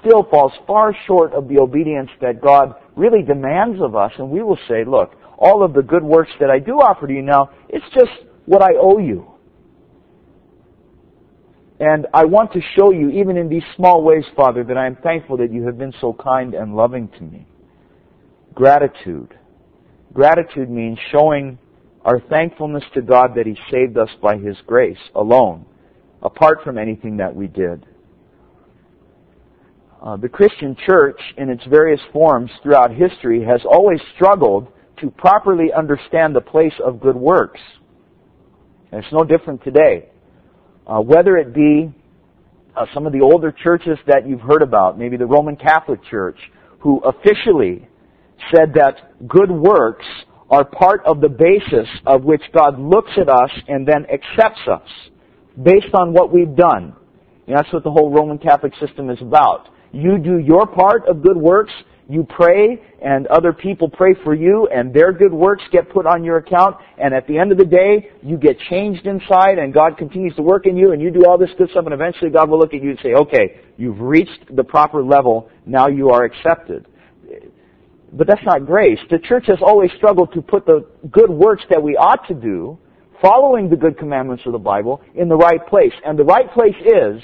still 0.00 0.24
falls 0.30 0.52
far 0.66 0.96
short 1.06 1.32
of 1.32 1.48
the 1.48 1.58
obedience 1.58 2.10
that 2.20 2.40
God 2.40 2.74
really 2.96 3.22
demands 3.22 3.80
of 3.80 3.96
us. 3.96 4.12
And 4.18 4.30
we 4.30 4.42
will 4.42 4.58
say, 4.68 4.84
look, 4.84 5.14
all 5.38 5.62
of 5.64 5.72
the 5.74 5.82
good 5.82 6.02
works 6.02 6.30
that 6.40 6.50
I 6.50 6.58
do 6.58 6.72
offer 6.74 7.06
to 7.06 7.12
you 7.12 7.22
now, 7.22 7.50
it's 7.68 7.84
just 7.94 8.10
what 8.46 8.62
I 8.62 8.74
owe 8.80 8.98
you. 8.98 9.28
And 11.80 12.06
I 12.14 12.24
want 12.26 12.52
to 12.52 12.60
show 12.76 12.92
you, 12.92 13.10
even 13.10 13.36
in 13.36 13.48
these 13.48 13.64
small 13.74 14.04
ways, 14.04 14.24
Father, 14.36 14.62
that 14.62 14.76
I 14.76 14.86
am 14.86 14.96
thankful 15.02 15.36
that 15.38 15.52
you 15.52 15.66
have 15.66 15.78
been 15.78 15.92
so 16.00 16.12
kind 16.12 16.54
and 16.54 16.76
loving 16.76 17.08
to 17.18 17.22
me. 17.22 17.46
Gratitude. 18.54 19.36
Gratitude 20.12 20.70
means 20.70 20.98
showing 21.10 21.58
our 22.04 22.20
thankfulness 22.20 22.84
to 22.94 23.02
God 23.02 23.34
that 23.34 23.46
He 23.46 23.56
saved 23.70 23.98
us 23.98 24.10
by 24.22 24.36
His 24.36 24.56
grace 24.66 24.98
alone, 25.14 25.66
apart 26.22 26.58
from 26.62 26.78
anything 26.78 27.16
that 27.16 27.34
we 27.34 27.48
did. 27.48 27.84
Uh, 30.02 30.16
the 30.16 30.28
Christian 30.28 30.76
church, 30.84 31.20
in 31.36 31.48
its 31.48 31.62
various 31.70 32.00
forms 32.12 32.50
throughout 32.62 32.92
history, 32.92 33.44
has 33.44 33.60
always 33.64 34.00
struggled 34.16 34.66
to 35.00 35.10
properly 35.10 35.72
understand 35.72 36.34
the 36.34 36.40
place 36.40 36.72
of 36.84 37.00
good 37.00 37.14
works. 37.14 37.60
And 38.90 39.02
it's 39.04 39.12
no 39.12 39.22
different 39.22 39.62
today. 39.62 40.08
Uh, 40.88 41.00
whether 41.00 41.36
it 41.36 41.54
be 41.54 41.94
uh, 42.76 42.86
some 42.92 43.06
of 43.06 43.12
the 43.12 43.20
older 43.20 43.52
churches 43.52 43.96
that 44.08 44.26
you've 44.26 44.40
heard 44.40 44.62
about, 44.62 44.98
maybe 44.98 45.16
the 45.16 45.26
Roman 45.26 45.54
Catholic 45.54 46.00
Church, 46.10 46.38
who 46.80 46.98
officially 47.00 47.86
said 48.52 48.74
that 48.74 49.28
good 49.28 49.52
works 49.52 50.04
are 50.50 50.64
part 50.64 51.00
of 51.06 51.20
the 51.20 51.28
basis 51.28 51.88
of 52.06 52.24
which 52.24 52.42
God 52.52 52.76
looks 52.78 53.12
at 53.20 53.28
us 53.28 53.50
and 53.68 53.86
then 53.86 54.04
accepts 54.06 54.66
us 54.68 54.88
based 55.62 55.94
on 55.94 56.12
what 56.12 56.32
we've 56.32 56.56
done. 56.56 56.96
And 57.46 57.56
that's 57.56 57.72
what 57.72 57.84
the 57.84 57.90
whole 57.90 58.10
Roman 58.10 58.38
Catholic 58.38 58.72
system 58.80 59.08
is 59.08 59.20
about. 59.20 59.68
You 59.92 60.18
do 60.18 60.38
your 60.38 60.66
part 60.66 61.06
of 61.06 61.22
good 61.22 61.36
works, 61.36 61.72
you 62.08 62.26
pray, 62.28 62.82
and 63.02 63.26
other 63.28 63.52
people 63.52 63.88
pray 63.88 64.14
for 64.24 64.34
you, 64.34 64.68
and 64.74 64.92
their 64.92 65.12
good 65.12 65.32
works 65.32 65.62
get 65.70 65.88
put 65.90 66.06
on 66.06 66.24
your 66.24 66.38
account, 66.38 66.76
and 66.98 67.14
at 67.14 67.26
the 67.26 67.38
end 67.38 67.52
of 67.52 67.58
the 67.58 67.64
day, 67.64 68.10
you 68.22 68.36
get 68.36 68.58
changed 68.70 69.06
inside, 69.06 69.58
and 69.58 69.72
God 69.72 69.96
continues 69.96 70.34
to 70.36 70.42
work 70.42 70.66
in 70.66 70.76
you, 70.76 70.92
and 70.92 71.00
you 71.00 71.10
do 71.10 71.24
all 71.26 71.38
this 71.38 71.50
good 71.56 71.70
stuff, 71.70 71.84
and 71.84 71.94
eventually 71.94 72.30
God 72.30 72.50
will 72.50 72.58
look 72.58 72.74
at 72.74 72.82
you 72.82 72.90
and 72.90 72.98
say, 73.02 73.14
okay, 73.14 73.60
you've 73.76 74.00
reached 74.00 74.54
the 74.54 74.64
proper 74.64 75.02
level, 75.02 75.50
now 75.64 75.88
you 75.88 76.10
are 76.10 76.24
accepted. 76.24 76.86
But 78.12 78.26
that's 78.26 78.44
not 78.44 78.66
grace. 78.66 78.98
The 79.10 79.18
church 79.18 79.44
has 79.46 79.58
always 79.62 79.90
struggled 79.96 80.32
to 80.34 80.42
put 80.42 80.66
the 80.66 80.86
good 81.10 81.30
works 81.30 81.62
that 81.70 81.82
we 81.82 81.96
ought 81.96 82.26
to 82.28 82.34
do, 82.34 82.78
following 83.22 83.70
the 83.70 83.76
good 83.76 83.96
commandments 83.96 84.42
of 84.44 84.52
the 84.52 84.58
Bible, 84.58 85.00
in 85.14 85.28
the 85.28 85.36
right 85.36 85.64
place. 85.66 85.92
And 86.04 86.18
the 86.18 86.24
right 86.24 86.50
place 86.52 86.74
is, 86.84 87.22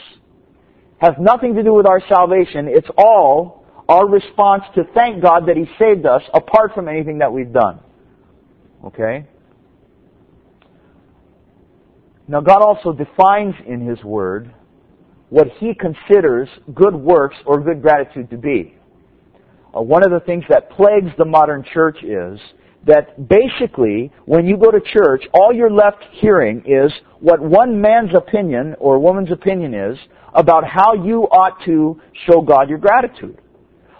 has 1.00 1.14
nothing 1.18 1.54
to 1.54 1.62
do 1.62 1.74
with 1.74 1.86
our 1.86 2.00
salvation. 2.08 2.68
It's 2.68 2.88
all 2.96 3.64
our 3.88 4.06
response 4.06 4.64
to 4.74 4.84
thank 4.94 5.22
God 5.22 5.46
that 5.46 5.56
He 5.56 5.64
saved 5.78 6.06
us 6.06 6.22
apart 6.34 6.72
from 6.74 6.88
anything 6.88 7.18
that 7.18 7.32
we've 7.32 7.52
done. 7.52 7.80
Okay? 8.84 9.26
Now 12.26 12.40
God 12.40 12.60
also 12.60 12.92
defines 12.92 13.54
in 13.66 13.86
His 13.86 14.02
Word 14.04 14.52
what 15.30 15.48
He 15.58 15.72
considers 15.74 16.48
good 16.74 16.94
works 16.94 17.36
or 17.46 17.60
good 17.60 17.80
gratitude 17.80 18.30
to 18.30 18.36
be 18.36 18.74
uh, 19.76 19.82
one 19.82 20.02
of 20.02 20.10
the 20.10 20.20
things 20.20 20.44
that 20.48 20.70
plagues 20.70 21.10
the 21.18 21.24
modern 21.24 21.64
church 21.74 21.98
is 22.02 22.40
that 22.86 23.28
basically, 23.28 24.10
when 24.24 24.46
you 24.46 24.56
go 24.56 24.70
to 24.70 24.80
church, 24.80 25.24
all 25.34 25.52
you're 25.52 25.70
left 25.70 26.04
hearing 26.12 26.62
is 26.66 26.92
what 27.20 27.40
one 27.40 27.80
man's 27.80 28.10
opinion 28.14 28.74
or 28.78 28.98
woman's 28.98 29.32
opinion 29.32 29.74
is 29.74 29.98
about 30.34 30.64
how 30.64 30.94
you 30.94 31.24
ought 31.24 31.62
to 31.64 32.00
show 32.26 32.40
God 32.40 32.68
your 32.68 32.78
gratitude. 32.78 33.38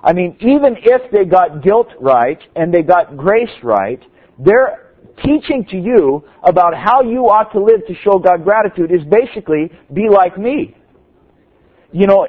I 0.02 0.12
mean, 0.12 0.36
even 0.40 0.76
if 0.80 1.10
they 1.10 1.24
got 1.24 1.62
guilt 1.62 1.88
right 2.00 2.38
and 2.54 2.72
they 2.72 2.82
got 2.82 3.16
grace 3.16 3.50
right, 3.62 4.00
they're 4.38 4.94
teaching 5.24 5.66
to 5.70 5.76
you 5.76 6.24
about 6.44 6.74
how 6.74 7.02
you 7.02 7.24
ought 7.24 7.52
to 7.52 7.62
live 7.62 7.84
to 7.88 7.94
show 8.04 8.18
God 8.18 8.44
gratitude 8.44 8.92
is 8.92 9.02
basically 9.10 9.70
be 9.92 10.08
like 10.08 10.38
me. 10.38 10.76
You 11.90 12.06
know, 12.06 12.28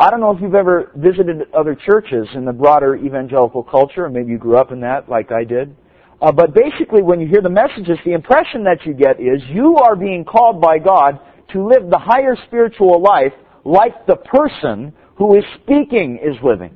I 0.00 0.10
don't 0.10 0.20
know 0.20 0.30
if 0.30 0.40
you've 0.40 0.54
ever 0.54 0.92
visited 0.94 1.52
other 1.52 1.74
churches 1.74 2.28
in 2.34 2.44
the 2.44 2.52
broader 2.52 2.94
evangelical 2.94 3.64
culture, 3.64 4.04
or 4.04 4.10
maybe 4.10 4.30
you 4.30 4.38
grew 4.38 4.56
up 4.56 4.70
in 4.70 4.80
that 4.80 5.08
like 5.08 5.32
I 5.32 5.42
did. 5.42 5.74
Uh, 6.22 6.30
but 6.30 6.54
basically, 6.54 7.02
when 7.02 7.20
you 7.20 7.26
hear 7.26 7.42
the 7.42 7.50
messages, 7.50 7.98
the 8.04 8.12
impression 8.12 8.62
that 8.64 8.84
you 8.84 8.94
get 8.94 9.20
is 9.20 9.42
you 9.48 9.76
are 9.76 9.96
being 9.96 10.24
called 10.24 10.60
by 10.60 10.78
God 10.78 11.18
to 11.52 11.66
live 11.66 11.90
the 11.90 11.98
higher 11.98 12.36
spiritual 12.46 13.00
life 13.02 13.32
like 13.64 14.06
the 14.06 14.16
person 14.16 14.92
who 15.16 15.36
is 15.36 15.44
speaking 15.62 16.18
is 16.22 16.36
living. 16.44 16.74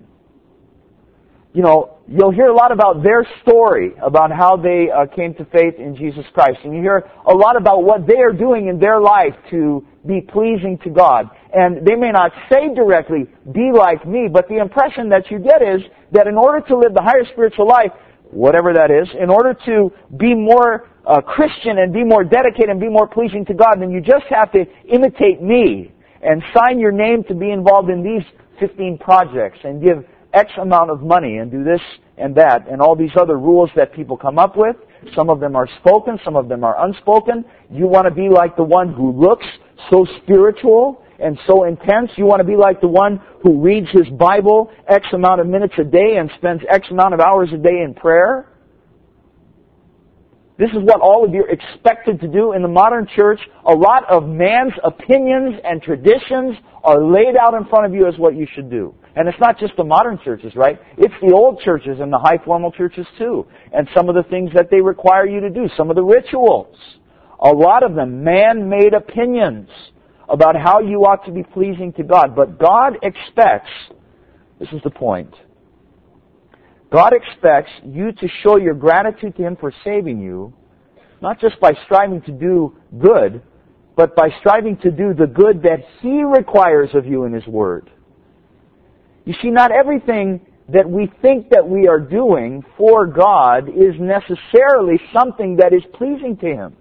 You 1.55 1.63
know, 1.63 1.99
you'll 2.09 2.33
hear 2.33 2.47
a 2.47 2.55
lot 2.55 2.73
about 2.73 3.03
their 3.03 3.27
story, 3.43 3.93
about 4.03 4.33
how 4.33 4.57
they 4.57 4.89
uh, 4.91 5.07
came 5.15 5.35
to 5.35 5.45
faith 5.47 5.75
in 5.79 5.95
Jesus 5.95 6.25
Christ. 6.33 6.59
And 6.65 6.75
you 6.75 6.81
hear 6.81 7.09
a 7.27 7.35
lot 7.35 7.57
about 7.57 7.85
what 7.85 8.07
they 8.07 8.19
are 8.19 8.33
doing 8.33 8.69
in 8.69 8.79
their 8.79 9.01
life 9.01 9.35
to 9.51 9.87
be 10.07 10.21
pleasing 10.21 10.79
to 10.83 10.91
God. 10.91 11.31
And 11.53 11.87
they 11.87 11.95
may 11.95 12.11
not 12.11 12.33
say 12.51 12.75
directly, 12.75 13.27
be 13.53 13.71
like 13.73 14.07
me, 14.07 14.29
but 14.33 14.49
the 14.49 14.59
impression 14.59 15.09
that 15.11 15.31
you 15.31 15.39
get 15.39 15.61
is 15.61 15.83
that 16.13 16.27
in 16.27 16.37
order 16.37 16.67
to 16.67 16.77
live 16.79 16.95
the 16.95 17.03
higher 17.03 17.25
spiritual 17.33 17.69
life, 17.69 17.93
whatever 18.31 18.73
that 18.73 18.91
is, 18.91 19.07
in 19.21 19.29
order 19.29 19.55
to 19.67 19.93
be 20.17 20.35
more 20.35 20.89
uh, 21.07 21.21
Christian 21.21 21.79
and 21.79 21.93
be 21.93 22.05
more 22.05 22.25
dedicated 22.25 22.71
and 22.71 22.81
be 22.81 22.89
more 22.89 23.07
pleasing 23.07 23.45
to 23.47 23.55
God, 23.55 23.77
then 23.81 23.91
you 23.91 24.01
just 24.01 24.25
have 24.31 24.51
to 24.53 24.65
imitate 24.89 25.43
me 25.43 25.93
and 26.23 26.43
sign 26.57 26.79
your 26.79 26.93
name 26.93 27.25
to 27.25 27.35
be 27.35 27.51
involved 27.51 27.91
in 27.91 28.03
these 28.03 28.23
15 28.59 28.99
projects 28.99 29.59
and 29.65 29.83
give 29.83 30.05
X 30.33 30.51
amount 30.61 30.91
of 30.91 31.03
money 31.03 31.39
and 31.39 31.51
do 31.51 31.63
this 31.63 31.81
and 32.17 32.35
that 32.37 32.67
and 32.69 32.81
all 32.81 32.97
these 32.97 33.11
other 33.21 33.39
rules 33.39 33.69
that 33.77 33.93
people 33.93 34.17
come 34.17 34.39
up 34.39 34.57
with. 34.57 34.77
Some 35.15 35.29
of 35.29 35.41
them 35.41 35.57
are 35.57 35.69
spoken, 35.81 36.19
some 36.25 36.37
of 36.37 36.49
them 36.49 36.65
are 36.65 36.83
unspoken. 36.87 37.45
You 37.71 37.87
want 37.87 38.07
to 38.07 38.15
be 38.15 38.29
like 38.29 38.57
the 38.57 38.65
one 38.65 38.95
who 38.95 39.13
looks 39.13 39.47
so 39.91 40.07
spiritual 40.23 41.02
and 41.23 41.39
so 41.47 41.65
intense. 41.65 42.11
You 42.17 42.27
want 42.27 42.41
to 42.41 42.47
be 42.47 42.57
like 42.57 42.81
the 42.81 42.89
one 42.89 43.21
who 43.43 43.61
reads 43.61 43.89
his 43.91 44.09
Bible 44.19 44.71
X 44.89 45.07
amount 45.13 45.41
of 45.41 45.47
minutes 45.47 45.75
a 45.79 45.85
day 45.85 46.17
and 46.19 46.31
spends 46.37 46.63
X 46.69 46.87
amount 46.91 47.15
of 47.15 47.21
hours 47.21 47.51
a 47.53 47.59
day 47.59 47.83
in 47.85 47.95
prayer. 47.95 48.49
This 50.59 50.71
is 50.71 50.83
what 50.83 51.01
all 51.01 51.25
of 51.25 51.33
you 51.33 51.45
are 51.45 51.51
expected 51.51 52.21
to 52.21 52.29
do 52.29 52.53
in 52.53 52.63
the 52.63 52.69
modern 52.69 53.09
church. 53.17 53.41
A 53.67 53.73
lot 53.73 54.09
of 54.09 54.29
man's 54.29 54.75
opinions 54.85 55.57
and 55.65 55.83
traditions 55.83 56.57
are 56.85 57.03
laid 57.03 57.37
out 57.41 57.55
in 57.55 57.65
front 57.67 57.87
of 57.87 57.95
you 57.95 58.07
as 58.07 58.15
what 58.19 58.37
you 58.37 58.47
should 58.55 58.71
do. 58.71 58.95
And 59.17 59.29
it's 59.29 59.39
not 59.41 59.59
just 59.59 59.73
the 59.77 59.85
modern 59.85 60.19
churches, 60.25 60.53
right? 60.55 60.79
It's 60.99 61.15
the 61.21 61.35
old 61.35 61.61
churches 61.61 61.99
and 62.01 62.13
the 62.13 62.19
high 62.19 62.39
formal 62.45 62.71
churches 62.71 63.07
too. 63.19 63.47
And 63.73 63.89
some 63.97 64.09
of 64.09 64.15
the 64.15 64.23
things 64.25 64.51
that 64.55 64.69
they 64.71 64.81
require 64.81 65.27
you 65.27 65.41
to 65.41 65.51
do, 65.51 65.69
some 65.77 65.91
of 65.91 65.97
the 65.97 66.05
rituals. 66.05 66.77
A 67.41 67.51
lot 67.51 67.83
of 67.83 67.95
them 67.95 68.23
man-made 68.23 68.95
opinions 68.95 69.69
about 70.29 70.57
how 70.57 70.81
you 70.81 71.05
ought 71.05 71.25
to 71.27 71.33
be 71.33 71.43
pleasing 71.43 71.93
to 71.95 72.03
God. 72.03 72.35
But 72.35 72.59
God 72.59 72.99
expects, 73.03 73.71
this 74.59 74.69
is 74.73 74.81
the 74.83 74.91
point, 74.91 75.35
God 76.91 77.13
expects 77.15 77.71
you 77.85 78.13
to 78.13 78.29
show 78.43 78.57
your 78.57 78.75
gratitude 78.75 79.37
to 79.37 79.43
Him 79.43 79.57
for 79.57 79.73
saving 79.83 80.21
you, 80.21 80.53
not 81.21 81.41
just 81.41 81.59
by 81.61 81.73
striving 81.87 82.21
to 82.23 82.33
do 82.33 82.77
good, 82.99 83.43
but 83.97 84.15
by 84.15 84.29
striving 84.41 84.77
to 84.79 84.91
do 84.91 85.15
the 85.15 85.27
good 85.27 85.63
that 85.63 85.81
He 86.01 86.23
requires 86.23 86.91
of 86.95 87.07
you 87.07 87.25
in 87.25 87.33
His 87.33 87.47
Word. 87.47 87.91
You 89.25 89.35
see, 89.41 89.49
not 89.51 89.71
everything 89.71 90.41
that 90.69 90.89
we 90.89 91.11
think 91.21 91.49
that 91.51 91.67
we 91.67 91.89
are 91.89 92.01
doing 92.01 92.65
for 92.77 93.07
God 93.07 93.69
is 93.69 93.95
necessarily 93.99 95.01
something 95.13 95.57
that 95.57 95.73
is 95.73 95.83
pleasing 95.95 96.37
to 96.39 96.47
Him. 96.47 96.77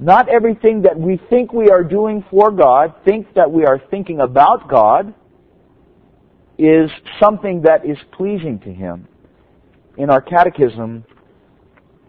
Not 0.00 0.28
everything 0.28 0.82
that 0.82 0.98
we 0.98 1.20
think 1.28 1.52
we 1.52 1.70
are 1.70 1.82
doing 1.82 2.24
for 2.30 2.50
God, 2.52 2.94
think 3.04 3.34
that 3.34 3.50
we 3.50 3.64
are 3.64 3.80
thinking 3.90 4.20
about 4.20 4.68
God, 4.68 5.12
is 6.56 6.90
something 7.20 7.62
that 7.62 7.84
is 7.84 7.98
pleasing 8.12 8.60
to 8.60 8.72
Him. 8.72 9.08
In 9.96 10.10
our 10.10 10.20
catechism, 10.20 11.04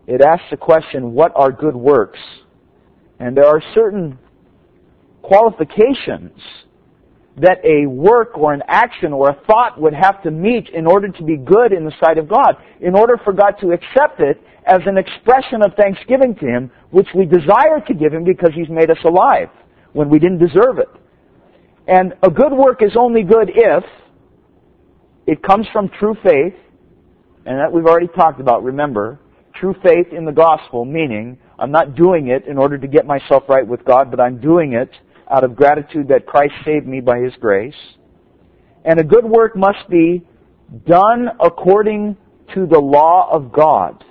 it 0.05 0.22
asks 0.22 0.46
the 0.51 0.58
question, 0.58 1.13
what 1.13 1.31
are 1.36 1.51
good 1.51 1.75
works? 1.75 2.19
And 3.19 3.36
there 3.36 3.46
are 3.46 3.62
certain 3.74 4.17
qualifications 5.22 6.39
that 7.41 7.60
a 7.63 7.88
work 7.88 8.38
or 8.38 8.53
an 8.53 8.63
action 8.67 9.13
or 9.13 9.29
a 9.29 9.38
thought 9.48 9.79
would 9.79 9.93
have 9.93 10.22
to 10.24 10.31
meet 10.31 10.69
in 10.69 10.86
order 10.86 11.08
to 11.08 11.24
be 11.24 11.38
good 11.38 11.72
in 11.72 11.86
the 11.86 11.93
sight 12.03 12.17
of 12.17 12.27
God. 12.27 12.58
In 12.81 12.96
order 12.96 13.19
for 13.24 13.34
God 13.34 13.55
to 13.62 13.72
accept 13.72 14.19
it 14.19 14.41
as 14.65 14.81
an 14.86 14.98
expression 14.98 15.63
of 15.63 15.74
thanksgiving 15.75 16.36
to 16.36 16.46
Him, 16.46 16.72
which 16.91 17.08
we 17.15 17.25
desire 17.25 17.79
to 17.88 17.93
give 17.93 18.13
Him 18.13 18.24
because 18.24 18.51
He's 18.53 18.69
made 18.69 18.91
us 18.91 18.98
alive 19.05 19.50
when 19.93 20.10
we 20.10 20.19
didn't 20.19 20.39
deserve 20.39 20.79
it. 20.79 20.89
And 21.88 22.13
a 22.22 22.29
good 22.29 22.53
work 22.53 22.84
is 22.84 22.91
only 22.98 23.24
good 23.24 23.50
if 23.53 23.84
it 25.25 25.41
comes 25.43 25.67
from 25.72 25.89
true 26.00 26.15
faith, 26.24 26.55
and 27.46 27.60
that 27.60 27.72
we've 27.72 27.86
already 27.86 28.08
talked 28.08 28.39
about, 28.39 28.63
remember. 28.63 29.19
True 29.55 29.75
faith 29.84 30.08
in 30.12 30.25
the 30.25 30.31
gospel, 30.31 30.86
meaning 30.86 31.38
I'm 31.58 31.72
not 31.72 31.96
doing 31.96 32.27
it 32.27 32.48
in 32.48 32.58
order 32.58 32.77
to 32.77 32.88
get 32.88 33.05
myself 33.05 33.43
right 33.50 33.65
with 33.65 33.84
God, 33.84 34.12
but 34.12 34.19
I'm 34.19 34.39
doing 34.39 34.74
it 34.74 34.89
out 35.29 35.43
of 35.43 35.55
gratitude 35.55 36.07
that 36.09 36.25
Christ 36.25 36.53
saved 36.65 36.88
me 36.88 37.01
by 37.01 37.19
His 37.19 37.33
grace. 37.39 37.75
And 38.86 39.00
a 39.00 39.03
good 39.03 39.25
work 39.25 39.55
must 39.55 39.89
be 39.89 40.25
done 40.86 41.29
according 41.39 42.17
to 42.53 42.65
the 42.65 42.79
law 42.79 43.29
of 43.31 43.51
God. 43.51 44.03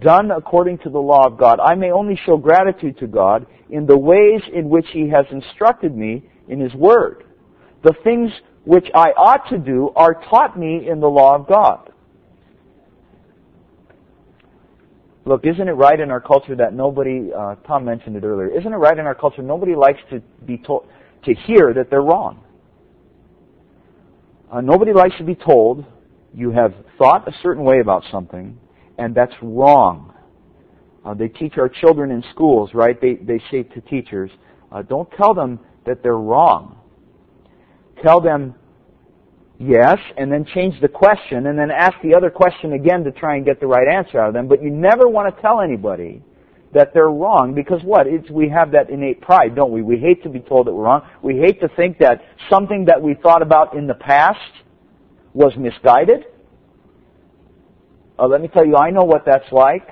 Done 0.00 0.30
according 0.30 0.78
to 0.78 0.90
the 0.90 0.98
law 0.98 1.26
of 1.26 1.38
God. 1.38 1.60
I 1.60 1.74
may 1.74 1.90
only 1.90 2.18
show 2.26 2.36
gratitude 2.36 2.98
to 2.98 3.06
God 3.06 3.46
in 3.70 3.86
the 3.86 3.96
ways 3.96 4.42
in 4.52 4.68
which 4.68 4.86
He 4.92 5.08
has 5.08 5.24
instructed 5.30 5.96
me 5.96 6.22
in 6.48 6.60
His 6.60 6.74
Word. 6.74 7.24
The 7.84 7.94
things 8.04 8.30
which 8.64 8.86
I 8.94 9.10
ought 9.10 9.48
to 9.50 9.58
do 9.58 9.90
are 9.96 10.14
taught 10.28 10.58
me 10.58 10.88
in 10.88 11.00
the 11.00 11.08
law 11.08 11.34
of 11.36 11.46
God. 11.46 11.87
Look, 15.28 15.44
isn't 15.44 15.68
it 15.68 15.72
right 15.72 16.00
in 16.00 16.10
our 16.10 16.22
culture 16.22 16.56
that 16.56 16.72
nobody, 16.72 17.30
uh, 17.36 17.56
Tom 17.66 17.84
mentioned 17.84 18.16
it 18.16 18.24
earlier, 18.24 18.48
isn't 18.48 18.72
it 18.72 18.76
right 18.76 18.98
in 18.98 19.04
our 19.04 19.14
culture 19.14 19.42
nobody 19.42 19.74
likes 19.74 19.98
to 20.08 20.20
be 20.46 20.56
told, 20.56 20.86
to 21.26 21.34
hear 21.34 21.74
that 21.74 21.90
they're 21.90 22.00
wrong? 22.00 22.42
Uh, 24.50 24.62
nobody 24.62 24.94
likes 24.94 25.14
to 25.18 25.24
be 25.24 25.34
told 25.34 25.84
you 26.32 26.50
have 26.50 26.72
thought 26.96 27.28
a 27.28 27.32
certain 27.42 27.62
way 27.62 27.80
about 27.80 28.04
something 28.10 28.58
and 28.96 29.14
that's 29.14 29.34
wrong. 29.42 30.14
Uh, 31.04 31.12
they 31.12 31.28
teach 31.28 31.58
our 31.58 31.68
children 31.68 32.10
in 32.10 32.24
schools, 32.32 32.70
right? 32.72 32.98
They, 32.98 33.16
they 33.16 33.38
say 33.50 33.64
to 33.64 33.82
teachers, 33.82 34.30
uh, 34.72 34.80
don't 34.80 35.10
tell 35.12 35.34
them 35.34 35.60
that 35.84 36.02
they're 36.02 36.16
wrong. 36.16 36.78
Tell 38.02 38.18
them 38.18 38.54
yes, 39.58 39.98
and 40.16 40.30
then 40.30 40.44
change 40.54 40.80
the 40.80 40.88
question, 40.88 41.46
and 41.46 41.58
then 41.58 41.70
ask 41.70 41.94
the 42.02 42.14
other 42.14 42.30
question 42.30 42.72
again 42.72 43.04
to 43.04 43.12
try 43.12 43.36
and 43.36 43.44
get 43.44 43.60
the 43.60 43.66
right 43.66 43.88
answer 43.88 44.20
out 44.20 44.28
of 44.28 44.34
them. 44.34 44.48
But 44.48 44.62
you 44.62 44.70
never 44.70 45.08
want 45.08 45.34
to 45.34 45.42
tell 45.42 45.60
anybody 45.60 46.22
that 46.74 46.92
they're 46.92 47.10
wrong 47.10 47.54
because 47.54 47.82
what? 47.82 48.06
It's, 48.06 48.28
we 48.30 48.48
have 48.48 48.72
that 48.72 48.90
innate 48.90 49.20
pride, 49.20 49.54
don't 49.54 49.72
we? 49.72 49.82
We 49.82 49.98
hate 49.98 50.22
to 50.24 50.28
be 50.28 50.40
told 50.40 50.66
that 50.66 50.72
we're 50.72 50.84
wrong. 50.84 51.02
We 51.22 51.36
hate 51.36 51.60
to 51.60 51.68
think 51.68 51.98
that 51.98 52.22
something 52.50 52.84
that 52.86 53.00
we 53.00 53.14
thought 53.14 53.42
about 53.42 53.74
in 53.76 53.86
the 53.86 53.94
past 53.94 54.38
was 55.32 55.52
misguided. 55.56 56.24
Uh, 58.18 58.26
let 58.26 58.40
me 58.40 58.48
tell 58.48 58.66
you, 58.66 58.76
I 58.76 58.90
know 58.90 59.04
what 59.04 59.24
that's 59.24 59.50
like. 59.52 59.88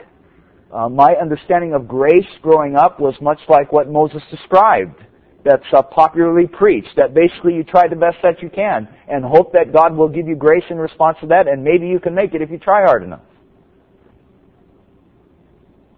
Uh, 0.72 0.88
my 0.88 1.14
understanding 1.14 1.74
of 1.74 1.86
grace 1.86 2.26
growing 2.42 2.76
up 2.76 2.98
was 2.98 3.14
much 3.20 3.38
like 3.48 3.72
what 3.72 3.88
Moses 3.88 4.22
described 4.30 5.00
that's 5.46 5.64
uh, 5.72 5.80
popularly 5.80 6.46
preached, 6.46 6.90
that 6.96 7.14
basically 7.14 7.54
you 7.54 7.62
try 7.62 7.86
the 7.86 7.96
best 7.96 8.16
that 8.22 8.42
you 8.42 8.50
can 8.50 8.88
and 9.08 9.24
hope 9.24 9.52
that 9.52 9.72
God 9.72 9.96
will 9.96 10.08
give 10.08 10.26
you 10.26 10.34
grace 10.34 10.64
in 10.68 10.76
response 10.76 11.16
to 11.20 11.28
that, 11.28 11.46
and 11.46 11.62
maybe 11.62 11.86
you 11.86 12.00
can 12.00 12.14
make 12.14 12.34
it 12.34 12.42
if 12.42 12.50
you 12.50 12.58
try 12.58 12.84
hard 12.84 13.04
enough. 13.04 13.22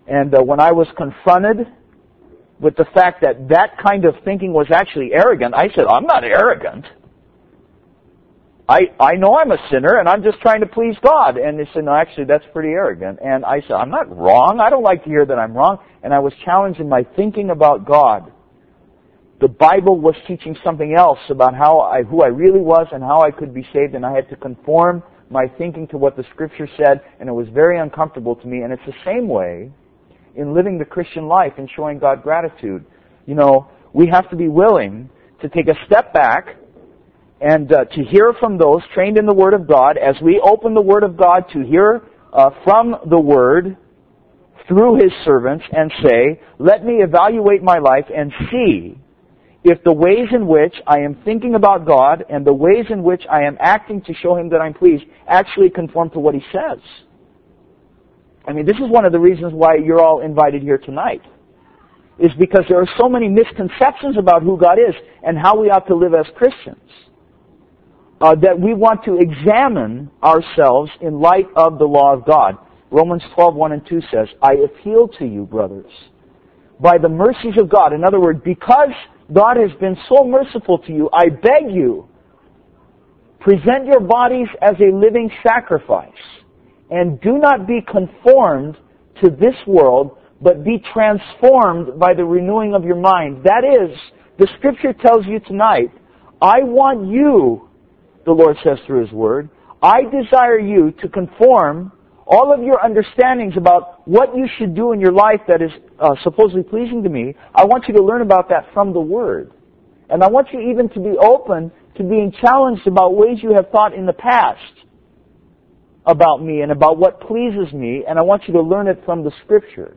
And 0.07 0.35
uh, 0.35 0.43
when 0.43 0.61
I 0.61 0.73
was 0.73 0.87
confronted 0.97 1.67
with 2.61 2.77
the 2.77 2.85
fact 2.95 3.23
that 3.23 3.49
that 3.49 3.79
kind 3.83 4.05
of 4.05 4.15
thinking 4.25 4.53
was 4.53 4.67
actually 4.71 5.13
arrogant, 5.13 5.55
I 5.55 5.69
said, 5.75 5.87
I'm 5.87 6.05
not 6.05 6.25
arrogant. 6.25 6.85
I, 8.69 8.81
I 9.01 9.15
know 9.15 9.39
I'm 9.39 9.51
a 9.51 9.57
sinner 9.71 9.99
and 9.99 10.07
I'm 10.07 10.23
just 10.23 10.41
trying 10.41 10.61
to 10.61 10.67
please 10.67 10.95
God. 11.03 11.39
And 11.39 11.59
they 11.59 11.67
said, 11.73 11.85
no, 11.85 11.95
actually 11.95 12.25
that's 12.27 12.45
pretty 12.53 12.71
arrogant. 12.71 13.19
And 13.25 13.45
I 13.45 13.63
said, 13.63 13.73
I'm 13.73 13.91
not 13.91 14.15
wrong. 14.15 14.61
I 14.61 14.69
don't 14.69 14.83
like 14.83 15.05
to 15.05 15.09
hear 15.09 15.25
that 15.25 15.39
I'm 15.39 15.55
wrong. 15.55 15.79
And 16.03 16.13
I 16.13 16.19
was 16.19 16.35
challenged 16.45 16.79
in 16.79 16.89
my 16.89 17.07
thinking 17.17 17.49
about 17.49 17.87
God 17.87 18.31
the 19.41 19.49
Bible 19.49 20.01
was 20.01 20.15
teaching 20.27 20.57
something 20.65 20.95
else 20.95 21.19
about 21.31 21.55
how 21.55 21.79
I, 21.81 22.03
who 22.03 22.23
I 22.23 22.27
really 22.27 22.61
was 22.61 22.87
and 22.93 23.03
how 23.03 23.21
I 23.21 23.31
could 23.31 23.55
be 23.55 23.67
saved, 23.73 23.95
and 23.95 24.05
I 24.05 24.13
had 24.13 24.29
to 24.31 24.37
conform 24.37 25.03
my 25.31 25.47
thinking 25.59 25.87
to 25.89 25.99
what 25.99 26.17
the 26.17 26.25
Scripture 26.35 26.69
said, 26.77 27.03
and 27.21 27.29
it 27.29 27.33
was 27.33 27.47
very 27.53 27.79
uncomfortable 27.79 28.35
to 28.35 28.47
me. 28.47 28.63
And 28.63 28.73
it's 28.73 28.83
the 28.87 28.95
same 29.05 29.29
way 29.29 29.71
in 30.35 30.55
living 30.55 30.79
the 30.79 30.85
Christian 30.85 31.29
life 31.29 31.53
and 31.59 31.71
showing 31.77 31.99
God 31.99 32.23
gratitude. 32.23 32.85
You 33.27 33.35
know, 33.35 33.69
we 33.93 34.09
have 34.09 34.29
to 34.31 34.37
be 34.37 34.49
willing 34.49 35.09
to 35.41 35.49
take 35.49 35.69
a 35.69 35.75
step 35.87 36.13
back 36.13 36.57
and 37.41 37.73
uh, 37.73 37.85
to 37.85 38.05
hear 38.05 38.33
from 38.41 38.59
those 38.59 38.81
trained 38.95 39.19
in 39.19 39.27
the 39.27 39.35
Word 39.35 39.55
of 39.55 39.69
God 39.69 39.97
as 39.99 40.17
we 40.21 40.41
open 40.43 40.75
the 40.75 40.83
Word 40.83 41.05
of 41.05 41.17
God 41.17 41.45
to 41.53 41.61
hear 41.61 42.03
uh, 42.33 42.51
from 42.65 42.97
the 43.09 43.21
Word 43.21 43.77
through 44.67 44.97
His 44.97 45.13
servants 45.25 45.65
and 45.71 45.93
say, 46.03 46.41
let 46.59 46.85
me 46.85 46.95
evaluate 46.95 47.63
my 47.63 47.79
life 47.79 48.07
and 48.15 48.33
see 48.51 48.99
if 49.65 49.83
the 49.83 49.93
ways 49.93 50.29
in 50.33 50.47
which 50.47 50.75
I 50.87 51.01
am 51.01 51.17
thinking 51.25 51.55
about 51.55 51.85
God 51.87 52.25
and 52.31 52.47
the 52.47 52.53
ways 52.53 52.87
in 52.91 53.03
which 53.03 53.23
I 53.31 53.43
am 53.43 53.57
acting 53.61 54.01
to 54.03 54.15
show 54.15 54.37
Him 54.37 54.49
that 54.51 54.61
I'm 54.61 54.75
pleased 54.75 55.05
actually 55.27 55.71
conform 55.71 56.11
to 56.11 56.21
what 56.21 56.35
He 56.35 56.43
says. 56.53 56.79
I 58.47 58.53
mean, 58.53 58.65
this 58.65 58.77
is 58.77 58.89
one 58.89 59.05
of 59.05 59.13
the 59.13 59.19
reasons 59.19 59.53
why 59.53 59.77
you're 59.77 60.01
all 60.01 60.23
invited 60.23 60.63
here 60.63 60.79
tonight. 60.79 61.23
Is 62.19 62.33
because 62.39 62.65
there 62.69 62.81
are 62.81 62.89
so 62.99 63.09
many 63.09 63.29
misconceptions 63.29 64.17
about 64.19 64.43
who 64.43 64.59
God 64.59 64.79
is 64.79 64.95
and 65.23 65.39
how 65.39 65.61
we 65.61 65.71
ought 65.71 65.87
to 65.87 65.95
live 65.95 66.15
as 66.15 66.27
Christians. 66.35 66.91
Uh, 68.21 68.35
that 68.35 68.59
we 68.59 68.75
want 68.75 69.05
to 69.05 69.19
examine 69.19 70.11
ourselves 70.25 70.91
in 71.01 71.21
light 71.21 71.47
of 71.55 71.79
the 71.79 71.85
law 71.85 72.13
of 72.13 72.25
God. 72.25 72.59
Romans 72.91 73.23
12, 73.35 73.55
1 73.55 73.73
and 73.73 73.87
2 73.87 74.01
says, 74.11 74.29
I 74.43 74.55
appeal 74.55 75.07
to 75.19 75.27
you, 75.27 75.45
brothers, 75.45 75.93
by 76.81 76.99
the 76.99 77.09
mercies 77.09 77.55
of 77.59 77.69
God. 77.69 77.93
In 77.93 78.05
other 78.05 78.21
words, 78.21 78.41
because 78.45 78.93
God 79.33 79.57
has 79.57 79.71
been 79.79 79.97
so 80.09 80.25
merciful 80.25 80.79
to 80.79 80.93
you. 80.93 81.11
I 81.13 81.29
beg 81.29 81.71
you, 81.71 82.09
present 83.41 83.87
your 83.87 84.01
bodies 84.01 84.49
as 84.63 84.75
a 84.81 84.95
living 84.95 85.31
sacrifice 85.47 86.11
and 86.91 87.21
do 87.21 87.39
not 87.39 87.67
be 87.67 87.81
conformed 87.87 88.77
to 89.23 89.31
this 89.31 89.55
world, 89.67 90.17
but 90.41 90.65
be 90.65 90.83
transformed 90.95 91.99
by 91.99 92.15
the 92.15 92.25
renewing 92.25 92.75
of 92.75 92.85
your 92.85 92.97
mind. 92.97 93.45
That 93.45 93.65
is, 93.65 93.97
the 94.39 94.49
scripture 94.57 94.95
tells 94.95 95.27
you 95.27 95.41
tonight, 95.41 95.91
I 96.41 96.63
want 96.63 97.09
you, 97.09 97.69
the 98.25 98.33
Lord 98.33 98.57
says 98.65 98.79
through 98.87 99.05
His 99.05 99.13
Word, 99.13 99.51
I 99.83 100.03
desire 100.05 100.59
you 100.59 100.93
to 101.03 101.09
conform 101.09 101.93
all 102.29 102.53
of 102.53 102.63
your 102.63 102.79
understandings 102.85 103.57
about 103.57 104.07
what 104.07 104.37
you 104.37 104.47
should 104.59 104.75
do 104.75 104.93
in 104.93 105.01
your 105.01 105.13
life 105.13 105.41
that 105.49 105.63
is 105.63 105.71
uh, 105.99 106.15
supposedly 106.23 106.63
pleasing 106.63 107.03
to 107.03 107.09
me, 107.09 107.35
I 107.55 107.65
want 107.65 107.89
you 107.89 107.95
to 107.95 108.03
learn 108.03 108.21
about 108.21 108.51
that 108.51 108.67
from 108.75 108.93
the 108.93 109.01
Word. 109.01 109.51
And 110.11 110.23
I 110.23 110.29
want 110.29 110.49
you 110.53 110.61
even 110.61 110.91
to 110.91 111.01
be 111.01 111.17
open 111.19 111.73
to 111.97 112.03
being 112.05 112.33
challenged 112.41 112.87
about 112.87 113.15
ways 113.15 113.39
you 113.43 113.55
have 113.55 113.71
thought 113.71 113.95
in 113.95 114.05
the 114.05 114.13
past 114.13 114.61
about 116.05 116.43
me 116.43 116.61
and 116.61 116.71
about 116.71 116.99
what 116.99 117.21
pleases 117.23 117.73
me, 117.73 118.05
and 118.07 118.19
I 118.19 118.23
want 118.23 118.43
you 118.47 118.53
to 118.55 118.63
learn 118.63 118.89
it 118.89 119.03
from 119.07 119.25
the 119.25 119.33
Scripture. 119.45 119.97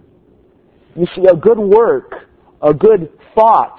You 0.96 1.08
see, 1.16 1.26
a 1.30 1.36
good 1.36 1.60
work, 1.60 2.14
a 2.62 2.74
good 2.74 3.12
thought, 3.36 3.78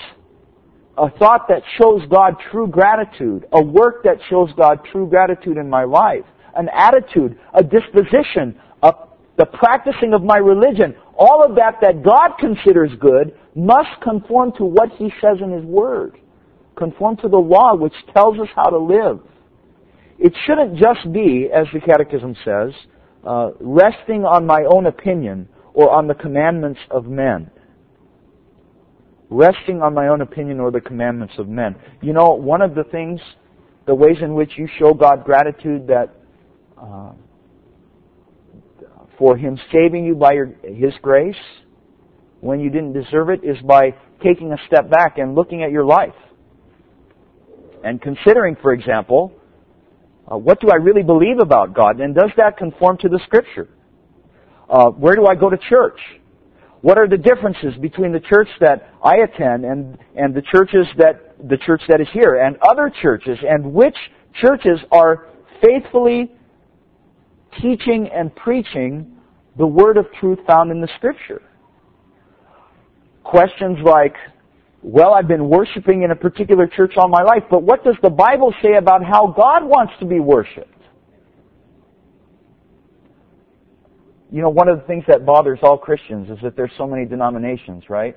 a 0.99 1.11
thought 1.11 1.49
that 1.49 1.63
shows 1.79 2.03
God 2.11 2.37
true 2.51 2.67
gratitude, 2.67 3.47
a 3.53 3.63
work 3.63 4.05
that 4.05 4.19
shows 4.29 4.51
God 4.57 4.81
true 4.93 5.07
gratitude 5.07 5.57
in 5.57 5.69
my 5.69 5.85
life, 5.85 6.25
an 6.57 6.69
attitude, 6.75 7.39
a 7.55 7.63
disposition, 7.63 8.59
a, 8.83 8.93
the 9.39 9.47
practicing 9.47 10.15
of 10.15 10.23
my 10.23 10.37
religion, 10.37 10.95
all 11.17 11.45
of 11.45 11.55
that 11.57 11.77
that 11.81 12.03
God 12.03 12.37
considers 12.39 12.91
good 13.01 13.35
must 13.55 14.01
conform 14.03 14.53
to 14.59 14.65
what 14.65 14.91
He 14.99 15.11
says 15.21 15.39
in 15.43 15.53
His 15.53 15.65
Word. 15.65 16.19
Conform 16.77 17.17
to 17.19 17.29
the 17.29 17.39
law 17.39 17.75
which 17.75 17.95
tells 18.15 18.39
us 18.39 18.49
how 18.55 18.71
to 18.71 18.79
live. 18.79 19.21
It 20.19 20.35
shouldn't 20.47 20.79
just 20.79 21.13
be, 21.13 21.49
as 21.53 21.67
the 21.73 21.81
Catechism 21.81 22.37
says, 22.45 22.73
uh, 23.27 23.51
resting 23.61 24.25
on 24.25 24.47
my 24.47 24.65
own 24.65 24.87
opinion 24.87 25.49
or 25.75 25.91
on 25.91 26.07
the 26.07 26.15
commandments 26.15 26.81
of 26.91 27.07
men. 27.07 27.51
Resting 29.31 29.81
on 29.81 29.95
my 29.95 30.09
own 30.09 30.21
opinion 30.21 30.61
or 30.61 30.71
the 30.71 30.81
commandments 30.81 31.35
of 31.39 31.49
men. 31.49 31.75
You 32.03 32.13
know, 32.13 32.31
one 32.35 32.63
of 32.63 32.75
the 32.75 32.85
things, 32.85 33.21
the 33.87 33.95
ways 33.95 34.17
in 34.21 34.35
which 34.35 34.53
you 34.57 34.69
show 34.79 34.93
God 34.93 35.25
gratitude 35.25 35.87
that 35.87 36.15
uh, 36.83 37.13
for 39.19 39.37
Him 39.37 39.59
saving 39.73 40.05
you 40.05 40.15
by 40.15 40.33
your, 40.33 40.47
His 40.65 40.93
grace 41.01 41.37
when 42.41 42.59
you 42.59 42.71
didn't 42.71 42.93
deserve 42.93 43.31
it 43.31 43.45
is 43.45 43.57
by 43.63 43.95
taking 44.23 44.53
a 44.53 44.57
step 44.67 44.91
back 44.91 45.19
and 45.19 45.35
looking 45.35 45.63
at 45.63 45.71
your 45.71 45.85
life. 45.85 46.15
And 47.85 48.01
considering, 48.01 48.57
for 48.61 48.73
example, 48.73 49.33
uh, 50.31 50.37
what 50.37 50.61
do 50.61 50.69
I 50.71 50.77
really 50.77 51.03
believe 51.03 51.39
about 51.41 51.75
God? 51.75 52.01
And 52.01 52.15
does 52.15 52.31
that 52.37 52.57
conform 52.57 52.99
to 52.99 53.09
the 53.09 53.21
Scripture? 53.27 53.69
Uh, 54.69 54.91
where 54.91 55.15
do 55.15 55.27
I 55.27 55.35
go 55.35 55.51
to 55.51 55.57
church? 55.69 55.99
What 56.81 56.99
are 56.99 57.07
the 57.07 57.17
differences 57.17 57.75
between 57.81 58.13
the 58.13 58.21
church 58.21 58.49
that 58.61 58.91
I 59.05 59.19
attend 59.19 59.65
and, 59.65 59.99
and 60.17 60.35
the 60.35 60.43
churches 60.43 60.87
that, 60.99 61.37
the 61.49 61.57
church 61.59 61.83
that 61.89 62.01
is 62.01 62.09
here 62.13 62.43
and 62.45 62.57
other 62.69 62.93
churches? 63.03 63.39
And 63.49 63.73
which 63.73 63.97
churches 64.41 64.81
are 64.91 65.29
faithfully 65.65 66.33
teaching 67.61 68.09
and 68.15 68.35
preaching 68.35 69.17
the 69.57 69.67
word 69.67 69.97
of 69.97 70.07
truth 70.19 70.39
found 70.47 70.71
in 70.71 70.81
the 70.81 70.89
scripture. 70.97 71.43
Questions 73.23 73.79
like, 73.85 74.15
well, 74.83 75.15
I've 75.15 75.29
been 75.29 75.49
worshiping 75.49 76.03
in 76.03 76.11
a 76.11 76.17
particular 76.17 76.67
church 76.67 76.95
all 76.97 77.09
my 77.09 77.23
life, 77.23 77.45
but 77.51 77.63
what 77.63 77.85
does 77.85 77.95
the 78.03 78.11
Bible 78.11 78.53
say 78.63 78.75
about 78.75 79.05
how 79.05 79.29
God 79.29 79.65
wants 79.65 79.93
to 80.01 80.07
be 80.07 80.19
worshiped? 80.19 80.69
You 84.33 84.41
know, 84.41 84.49
one 84.49 84.69
of 84.69 84.81
the 84.81 84.87
things 84.87 85.05
that 85.09 85.27
bothers 85.27 85.59
all 85.63 85.77
Christians 85.77 86.31
is 86.31 86.39
that 86.43 86.57
there's 86.57 86.73
so 86.79 86.87
many 86.87 87.05
denominations, 87.05 87.85
right? 87.91 88.17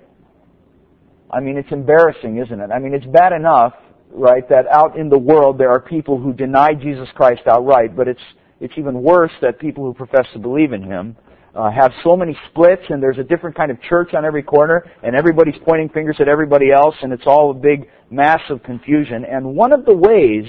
I 1.30 1.42
mean, 1.42 1.58
it's 1.58 1.72
embarrassing, 1.72 2.38
isn't 2.38 2.60
it? 2.60 2.72
I 2.72 2.80
mean, 2.80 2.94
it's 2.94 3.06
bad 3.08 3.34
enough, 3.34 3.74
right, 4.10 4.48
that 4.50 4.66
out 4.72 4.98
in 4.98 5.10
the 5.10 5.18
world 5.18 5.58
there 5.58 5.70
are 5.70 5.82
people 5.82 6.18
who 6.20 6.32
deny 6.32 6.74
Jesus 6.74 7.10
Christ 7.16 7.42
outright, 7.48 7.96
but 7.96 8.08
it's, 8.08 8.22
it's 8.60 8.74
even 8.78 9.02
worse 9.02 9.32
that 9.42 9.60
people 9.60 9.84
who 9.84 9.94
profess 9.94 10.26
to 10.34 10.40
believe 10.40 10.72
in 10.74 10.84
Him 10.84 11.16
uh, 11.54 11.72
have 11.72 11.92
so 12.04 12.16
many 12.16 12.38
splits 12.50 12.84
and 12.90 13.02
there's 13.02 13.18
a 13.18 13.24
different 13.24 13.56
kind 13.56 13.72
of 13.72 13.82
church 13.84 14.14
on 14.14 14.26
every 14.26 14.44
corner 14.44 14.86
and 15.04 15.16
everybody's 15.16 15.56
pointing 15.66 15.90
fingers 15.90 16.18
at 16.20 16.28
everybody 16.28 16.72
else 16.72 16.96
and 17.02 17.14
it's 17.14 17.26
all 17.26 17.52
a 17.52 17.54
big 17.54 17.90
mass 18.10 18.42
of 18.50 18.62
confusion. 18.64 19.26
And 19.26 19.56
one 19.56 19.72
of 19.72 19.86
the 19.86 19.96
ways 19.96 20.46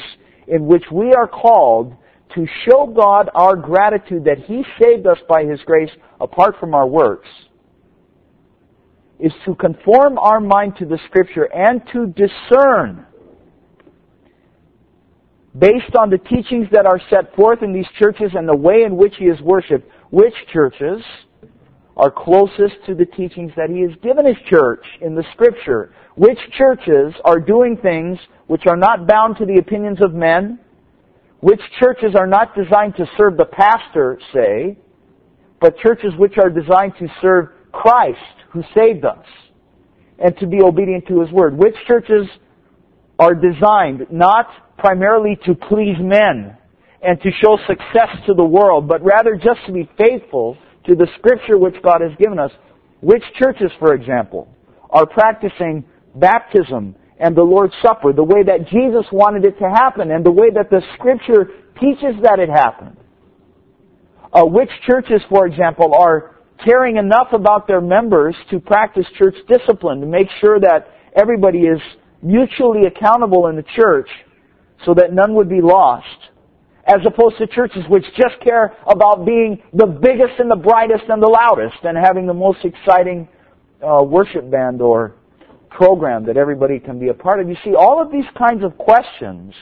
in 0.48 0.66
which 0.66 0.84
we 0.92 1.12
are 1.12 1.28
called 1.28 1.94
to 2.34 2.46
show 2.68 2.86
God 2.86 3.30
our 3.34 3.56
gratitude 3.56 4.24
that 4.24 4.38
He 4.46 4.64
saved 4.80 5.06
us 5.06 5.18
by 5.28 5.44
His 5.44 5.60
grace 5.64 5.90
apart 6.20 6.56
from 6.58 6.74
our 6.74 6.86
works 6.86 7.28
is 9.18 9.32
to 9.46 9.54
conform 9.54 10.18
our 10.18 10.40
mind 10.40 10.74
to 10.78 10.84
the 10.84 10.98
Scripture 11.08 11.44
and 11.54 11.80
to 11.92 12.06
discern 12.08 13.06
based 15.58 15.94
on 15.98 16.10
the 16.10 16.18
teachings 16.18 16.66
that 16.72 16.86
are 16.86 17.00
set 17.08 17.34
forth 17.34 17.62
in 17.62 17.72
these 17.72 17.86
churches 17.98 18.32
and 18.34 18.48
the 18.48 18.56
way 18.56 18.82
in 18.82 18.96
which 18.96 19.14
He 19.16 19.26
is 19.26 19.40
worshipped, 19.40 19.90
which 20.10 20.34
churches 20.52 21.02
are 21.96 22.10
closest 22.10 22.74
to 22.86 22.94
the 22.94 23.06
teachings 23.06 23.52
that 23.56 23.70
He 23.70 23.80
has 23.80 23.92
given 24.02 24.26
His 24.26 24.36
church 24.50 24.84
in 25.00 25.14
the 25.14 25.24
Scripture, 25.32 25.92
which 26.16 26.38
churches 26.56 27.14
are 27.24 27.40
doing 27.40 27.76
things 27.76 28.18
which 28.48 28.66
are 28.66 28.76
not 28.76 29.06
bound 29.06 29.36
to 29.38 29.46
the 29.46 29.58
opinions 29.58 30.02
of 30.02 30.12
men, 30.12 30.58
which 31.40 31.60
churches 31.80 32.14
are 32.14 32.26
not 32.26 32.54
designed 32.54 32.96
to 32.96 33.06
serve 33.16 33.36
the 33.36 33.44
pastor, 33.44 34.18
say, 34.32 34.76
but 35.60 35.78
churches 35.78 36.12
which 36.18 36.38
are 36.38 36.50
designed 36.50 36.92
to 36.98 37.08
serve 37.20 37.48
Christ 37.72 38.18
who 38.50 38.62
saved 38.74 39.04
us 39.04 39.24
and 40.18 40.36
to 40.38 40.46
be 40.46 40.60
obedient 40.62 41.06
to 41.08 41.20
His 41.20 41.30
Word. 41.30 41.56
Which 41.56 41.74
churches 41.86 42.26
are 43.18 43.34
designed 43.34 44.06
not 44.10 44.46
primarily 44.78 45.38
to 45.46 45.54
please 45.54 45.96
men 45.98 46.56
and 47.02 47.20
to 47.22 47.30
show 47.42 47.58
success 47.66 48.08
to 48.26 48.34
the 48.34 48.44
world, 48.44 48.88
but 48.88 49.02
rather 49.02 49.36
just 49.36 49.60
to 49.66 49.72
be 49.72 49.88
faithful 49.96 50.56
to 50.86 50.94
the 50.94 51.06
Scripture 51.18 51.58
which 51.58 51.76
God 51.82 52.00
has 52.00 52.12
given 52.18 52.38
us. 52.38 52.50
Which 53.00 53.22
churches, 53.38 53.70
for 53.78 53.94
example, 53.94 54.48
are 54.90 55.06
practicing 55.06 55.84
baptism 56.14 56.94
and 57.18 57.36
the 57.36 57.42
Lord's 57.42 57.74
Supper 57.82 58.12
the 58.12 58.24
way 58.24 58.42
that 58.42 58.68
Jesus 58.68 59.04
wanted 59.12 59.44
it 59.44 59.58
to 59.58 59.68
happen 59.68 60.10
and 60.10 60.24
the 60.24 60.32
way 60.32 60.50
that 60.54 60.70
the 60.70 60.82
Scripture 60.94 61.50
teaches 61.80 62.20
that 62.22 62.38
it 62.38 62.48
happened. 62.48 62.96
Uh, 64.32 64.44
which 64.44 64.70
churches, 64.86 65.22
for 65.28 65.46
example, 65.46 65.94
are 65.94 66.36
caring 66.64 66.96
enough 66.96 67.28
about 67.32 67.66
their 67.66 67.80
members 67.80 68.34
to 68.50 68.58
practice 68.58 69.06
church 69.18 69.36
discipline, 69.48 70.00
to 70.00 70.06
make 70.06 70.28
sure 70.40 70.58
that 70.60 70.88
everybody 71.14 71.60
is 71.60 71.80
mutually 72.26 72.86
accountable 72.86 73.46
in 73.46 73.56
the 73.56 73.64
church 73.74 74.08
so 74.84 74.94
that 74.94 75.12
none 75.12 75.34
would 75.34 75.48
be 75.48 75.60
lost. 75.60 76.06
As 76.86 77.00
opposed 77.04 77.38
to 77.38 77.46
churches 77.46 77.82
which 77.88 78.04
just 78.16 78.38
care 78.42 78.76
about 78.86 79.24
being 79.24 79.60
the 79.72 79.86
biggest 79.86 80.38
and 80.38 80.50
the 80.50 80.56
brightest 80.56 81.04
and 81.08 81.20
the 81.20 81.28
loudest 81.28 81.78
and 81.82 81.96
having 81.96 82.26
the 82.26 82.34
most 82.34 82.64
exciting 82.64 83.28
uh, 83.82 84.02
worship 84.02 84.50
band 84.50 84.80
or 84.80 85.14
program 85.70 86.24
that 86.26 86.36
everybody 86.36 86.78
can 86.78 86.98
be 86.98 87.08
a 87.08 87.14
part 87.14 87.40
of. 87.40 87.48
You 87.48 87.56
see, 87.64 87.74
all 87.74 88.00
of 88.00 88.12
these 88.12 88.24
kinds 88.38 88.62
of 88.64 88.78
questions 88.78 89.52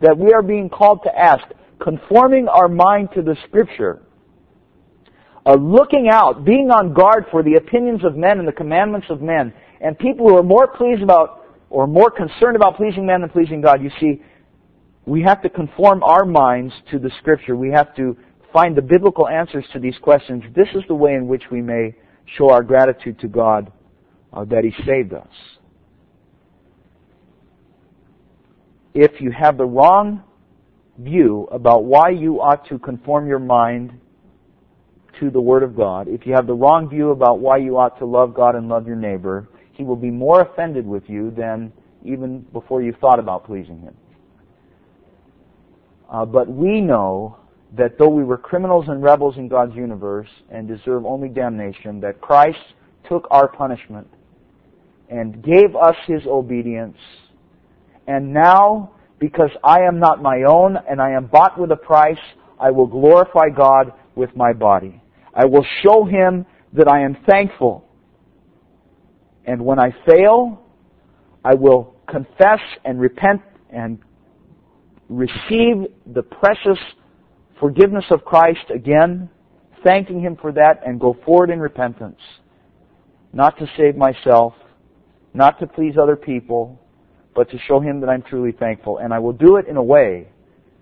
that 0.00 0.16
we 0.16 0.32
are 0.32 0.42
being 0.42 0.68
called 0.68 1.00
to 1.04 1.18
ask, 1.18 1.42
conforming 1.80 2.48
our 2.48 2.68
mind 2.68 3.08
to 3.14 3.22
the 3.22 3.36
Scripture, 3.48 4.02
uh, 5.44 5.54
looking 5.54 6.08
out, 6.10 6.44
being 6.44 6.70
on 6.70 6.94
guard 6.94 7.24
for 7.30 7.42
the 7.42 7.54
opinions 7.54 8.04
of 8.04 8.16
men 8.16 8.38
and 8.38 8.46
the 8.46 8.52
commandments 8.52 9.08
of 9.10 9.20
men, 9.20 9.52
and 9.80 9.98
people 9.98 10.28
who 10.28 10.36
are 10.36 10.42
more 10.42 10.68
pleased 10.68 11.02
about 11.02 11.39
or 11.70 11.86
more 11.86 12.10
concerned 12.10 12.56
about 12.56 12.76
pleasing 12.76 13.06
man 13.06 13.22
than 13.22 13.30
pleasing 13.30 13.60
God. 13.60 13.82
You 13.82 13.90
see, 14.00 14.20
we 15.06 15.22
have 15.22 15.40
to 15.42 15.48
conform 15.48 16.02
our 16.02 16.24
minds 16.24 16.74
to 16.90 16.98
the 16.98 17.10
Scripture. 17.20 17.56
We 17.56 17.70
have 17.70 17.94
to 17.96 18.16
find 18.52 18.76
the 18.76 18.82
biblical 18.82 19.28
answers 19.28 19.64
to 19.72 19.78
these 19.78 19.96
questions. 20.02 20.42
This 20.54 20.68
is 20.74 20.82
the 20.88 20.94
way 20.94 21.14
in 21.14 21.28
which 21.28 21.44
we 21.50 21.62
may 21.62 21.94
show 22.36 22.50
our 22.50 22.62
gratitude 22.62 23.18
to 23.20 23.28
God 23.28 23.72
uh, 24.32 24.44
that 24.46 24.64
He 24.64 24.72
saved 24.84 25.14
us. 25.14 25.28
If 28.92 29.20
you 29.20 29.30
have 29.30 29.56
the 29.56 29.64
wrong 29.64 30.24
view 30.98 31.48
about 31.52 31.84
why 31.84 32.10
you 32.10 32.40
ought 32.40 32.68
to 32.68 32.78
conform 32.78 33.28
your 33.28 33.38
mind 33.38 33.92
to 35.20 35.30
the 35.30 35.40
Word 35.40 35.62
of 35.62 35.76
God, 35.76 36.08
if 36.08 36.26
you 36.26 36.34
have 36.34 36.48
the 36.48 36.54
wrong 36.54 36.88
view 36.88 37.10
about 37.10 37.38
why 37.38 37.58
you 37.58 37.78
ought 37.78 37.98
to 38.00 38.06
love 38.06 38.34
God 38.34 38.56
and 38.56 38.68
love 38.68 38.88
your 38.88 38.96
neighbor, 38.96 39.48
He 39.80 39.84
will 39.84 39.96
be 39.96 40.10
more 40.10 40.42
offended 40.42 40.86
with 40.86 41.04
you 41.08 41.30
than 41.30 41.72
even 42.04 42.40
before 42.52 42.82
you 42.82 42.94
thought 43.00 43.18
about 43.18 43.46
pleasing 43.46 43.80
Him. 43.80 43.96
Uh, 46.12 46.26
but 46.26 46.50
we 46.52 46.82
know 46.82 47.38
that 47.78 47.96
though 47.98 48.10
we 48.10 48.22
were 48.22 48.36
criminals 48.36 48.84
and 48.88 49.02
rebels 49.02 49.38
in 49.38 49.48
God's 49.48 49.74
universe 49.74 50.28
and 50.50 50.68
deserve 50.68 51.06
only 51.06 51.30
damnation, 51.30 51.98
that 52.00 52.20
Christ 52.20 52.58
took 53.08 53.26
our 53.30 53.48
punishment 53.48 54.06
and 55.08 55.42
gave 55.42 55.74
us 55.74 55.96
His 56.06 56.26
obedience. 56.26 56.98
And 58.06 58.34
now, 58.34 58.92
because 59.18 59.50
I 59.64 59.80
am 59.80 59.98
not 59.98 60.20
my 60.20 60.42
own 60.46 60.76
and 60.90 61.00
I 61.00 61.12
am 61.12 61.24
bought 61.24 61.58
with 61.58 61.72
a 61.72 61.76
price, 61.76 62.18
I 62.58 62.70
will 62.70 62.86
glorify 62.86 63.48
God 63.48 63.94
with 64.14 64.36
my 64.36 64.52
body. 64.52 65.00
I 65.32 65.46
will 65.46 65.64
show 65.82 66.04
Him 66.04 66.44
that 66.74 66.86
I 66.86 67.00
am 67.00 67.16
thankful. 67.26 67.86
And 69.46 69.64
when 69.64 69.78
I 69.78 69.94
fail, 70.06 70.62
I 71.44 71.54
will 71.54 71.94
confess 72.08 72.60
and 72.84 73.00
repent 73.00 73.40
and 73.70 73.98
receive 75.08 75.86
the 76.06 76.22
precious 76.22 76.78
forgiveness 77.58 78.04
of 78.10 78.24
Christ 78.24 78.70
again, 78.74 79.28
thanking 79.84 80.20
Him 80.20 80.36
for 80.40 80.52
that, 80.52 80.80
and 80.86 81.00
go 81.00 81.16
forward 81.24 81.50
in 81.50 81.60
repentance. 81.60 82.20
Not 83.32 83.58
to 83.58 83.66
save 83.76 83.96
myself, 83.96 84.54
not 85.34 85.58
to 85.60 85.66
please 85.66 85.94
other 86.00 86.16
people, 86.16 86.80
but 87.34 87.50
to 87.50 87.58
show 87.68 87.80
Him 87.80 88.00
that 88.00 88.08
I'm 88.08 88.22
truly 88.22 88.52
thankful. 88.52 88.98
And 88.98 89.14
I 89.14 89.18
will 89.18 89.32
do 89.32 89.56
it 89.56 89.66
in 89.68 89.76
a 89.76 89.82
way, 89.82 90.28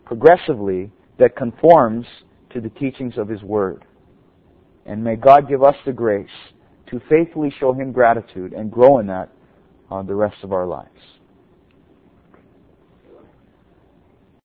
progressively, 0.05 0.91
that 1.19 1.37
conforms 1.37 2.07
to 2.51 2.61
the 2.61 2.71
teachings 2.71 3.19
of 3.19 3.29
His 3.29 3.43
Word. 3.43 3.85
And 4.87 5.05
may 5.05 5.17
God 5.17 5.49
give 5.49 5.63
us 5.63 5.75
the 5.85 5.93
grace 5.93 6.29
to 6.91 7.01
faithfully 7.09 7.53
show 7.59 7.73
Him 7.73 7.93
gratitude 7.93 8.53
and 8.53 8.71
grow 8.71 8.99
in 8.99 9.07
that 9.07 9.31
uh, 9.91 10.03
the 10.03 10.15
rest 10.15 10.37
of 10.43 10.53
our 10.53 10.67
lives. 10.67 11.18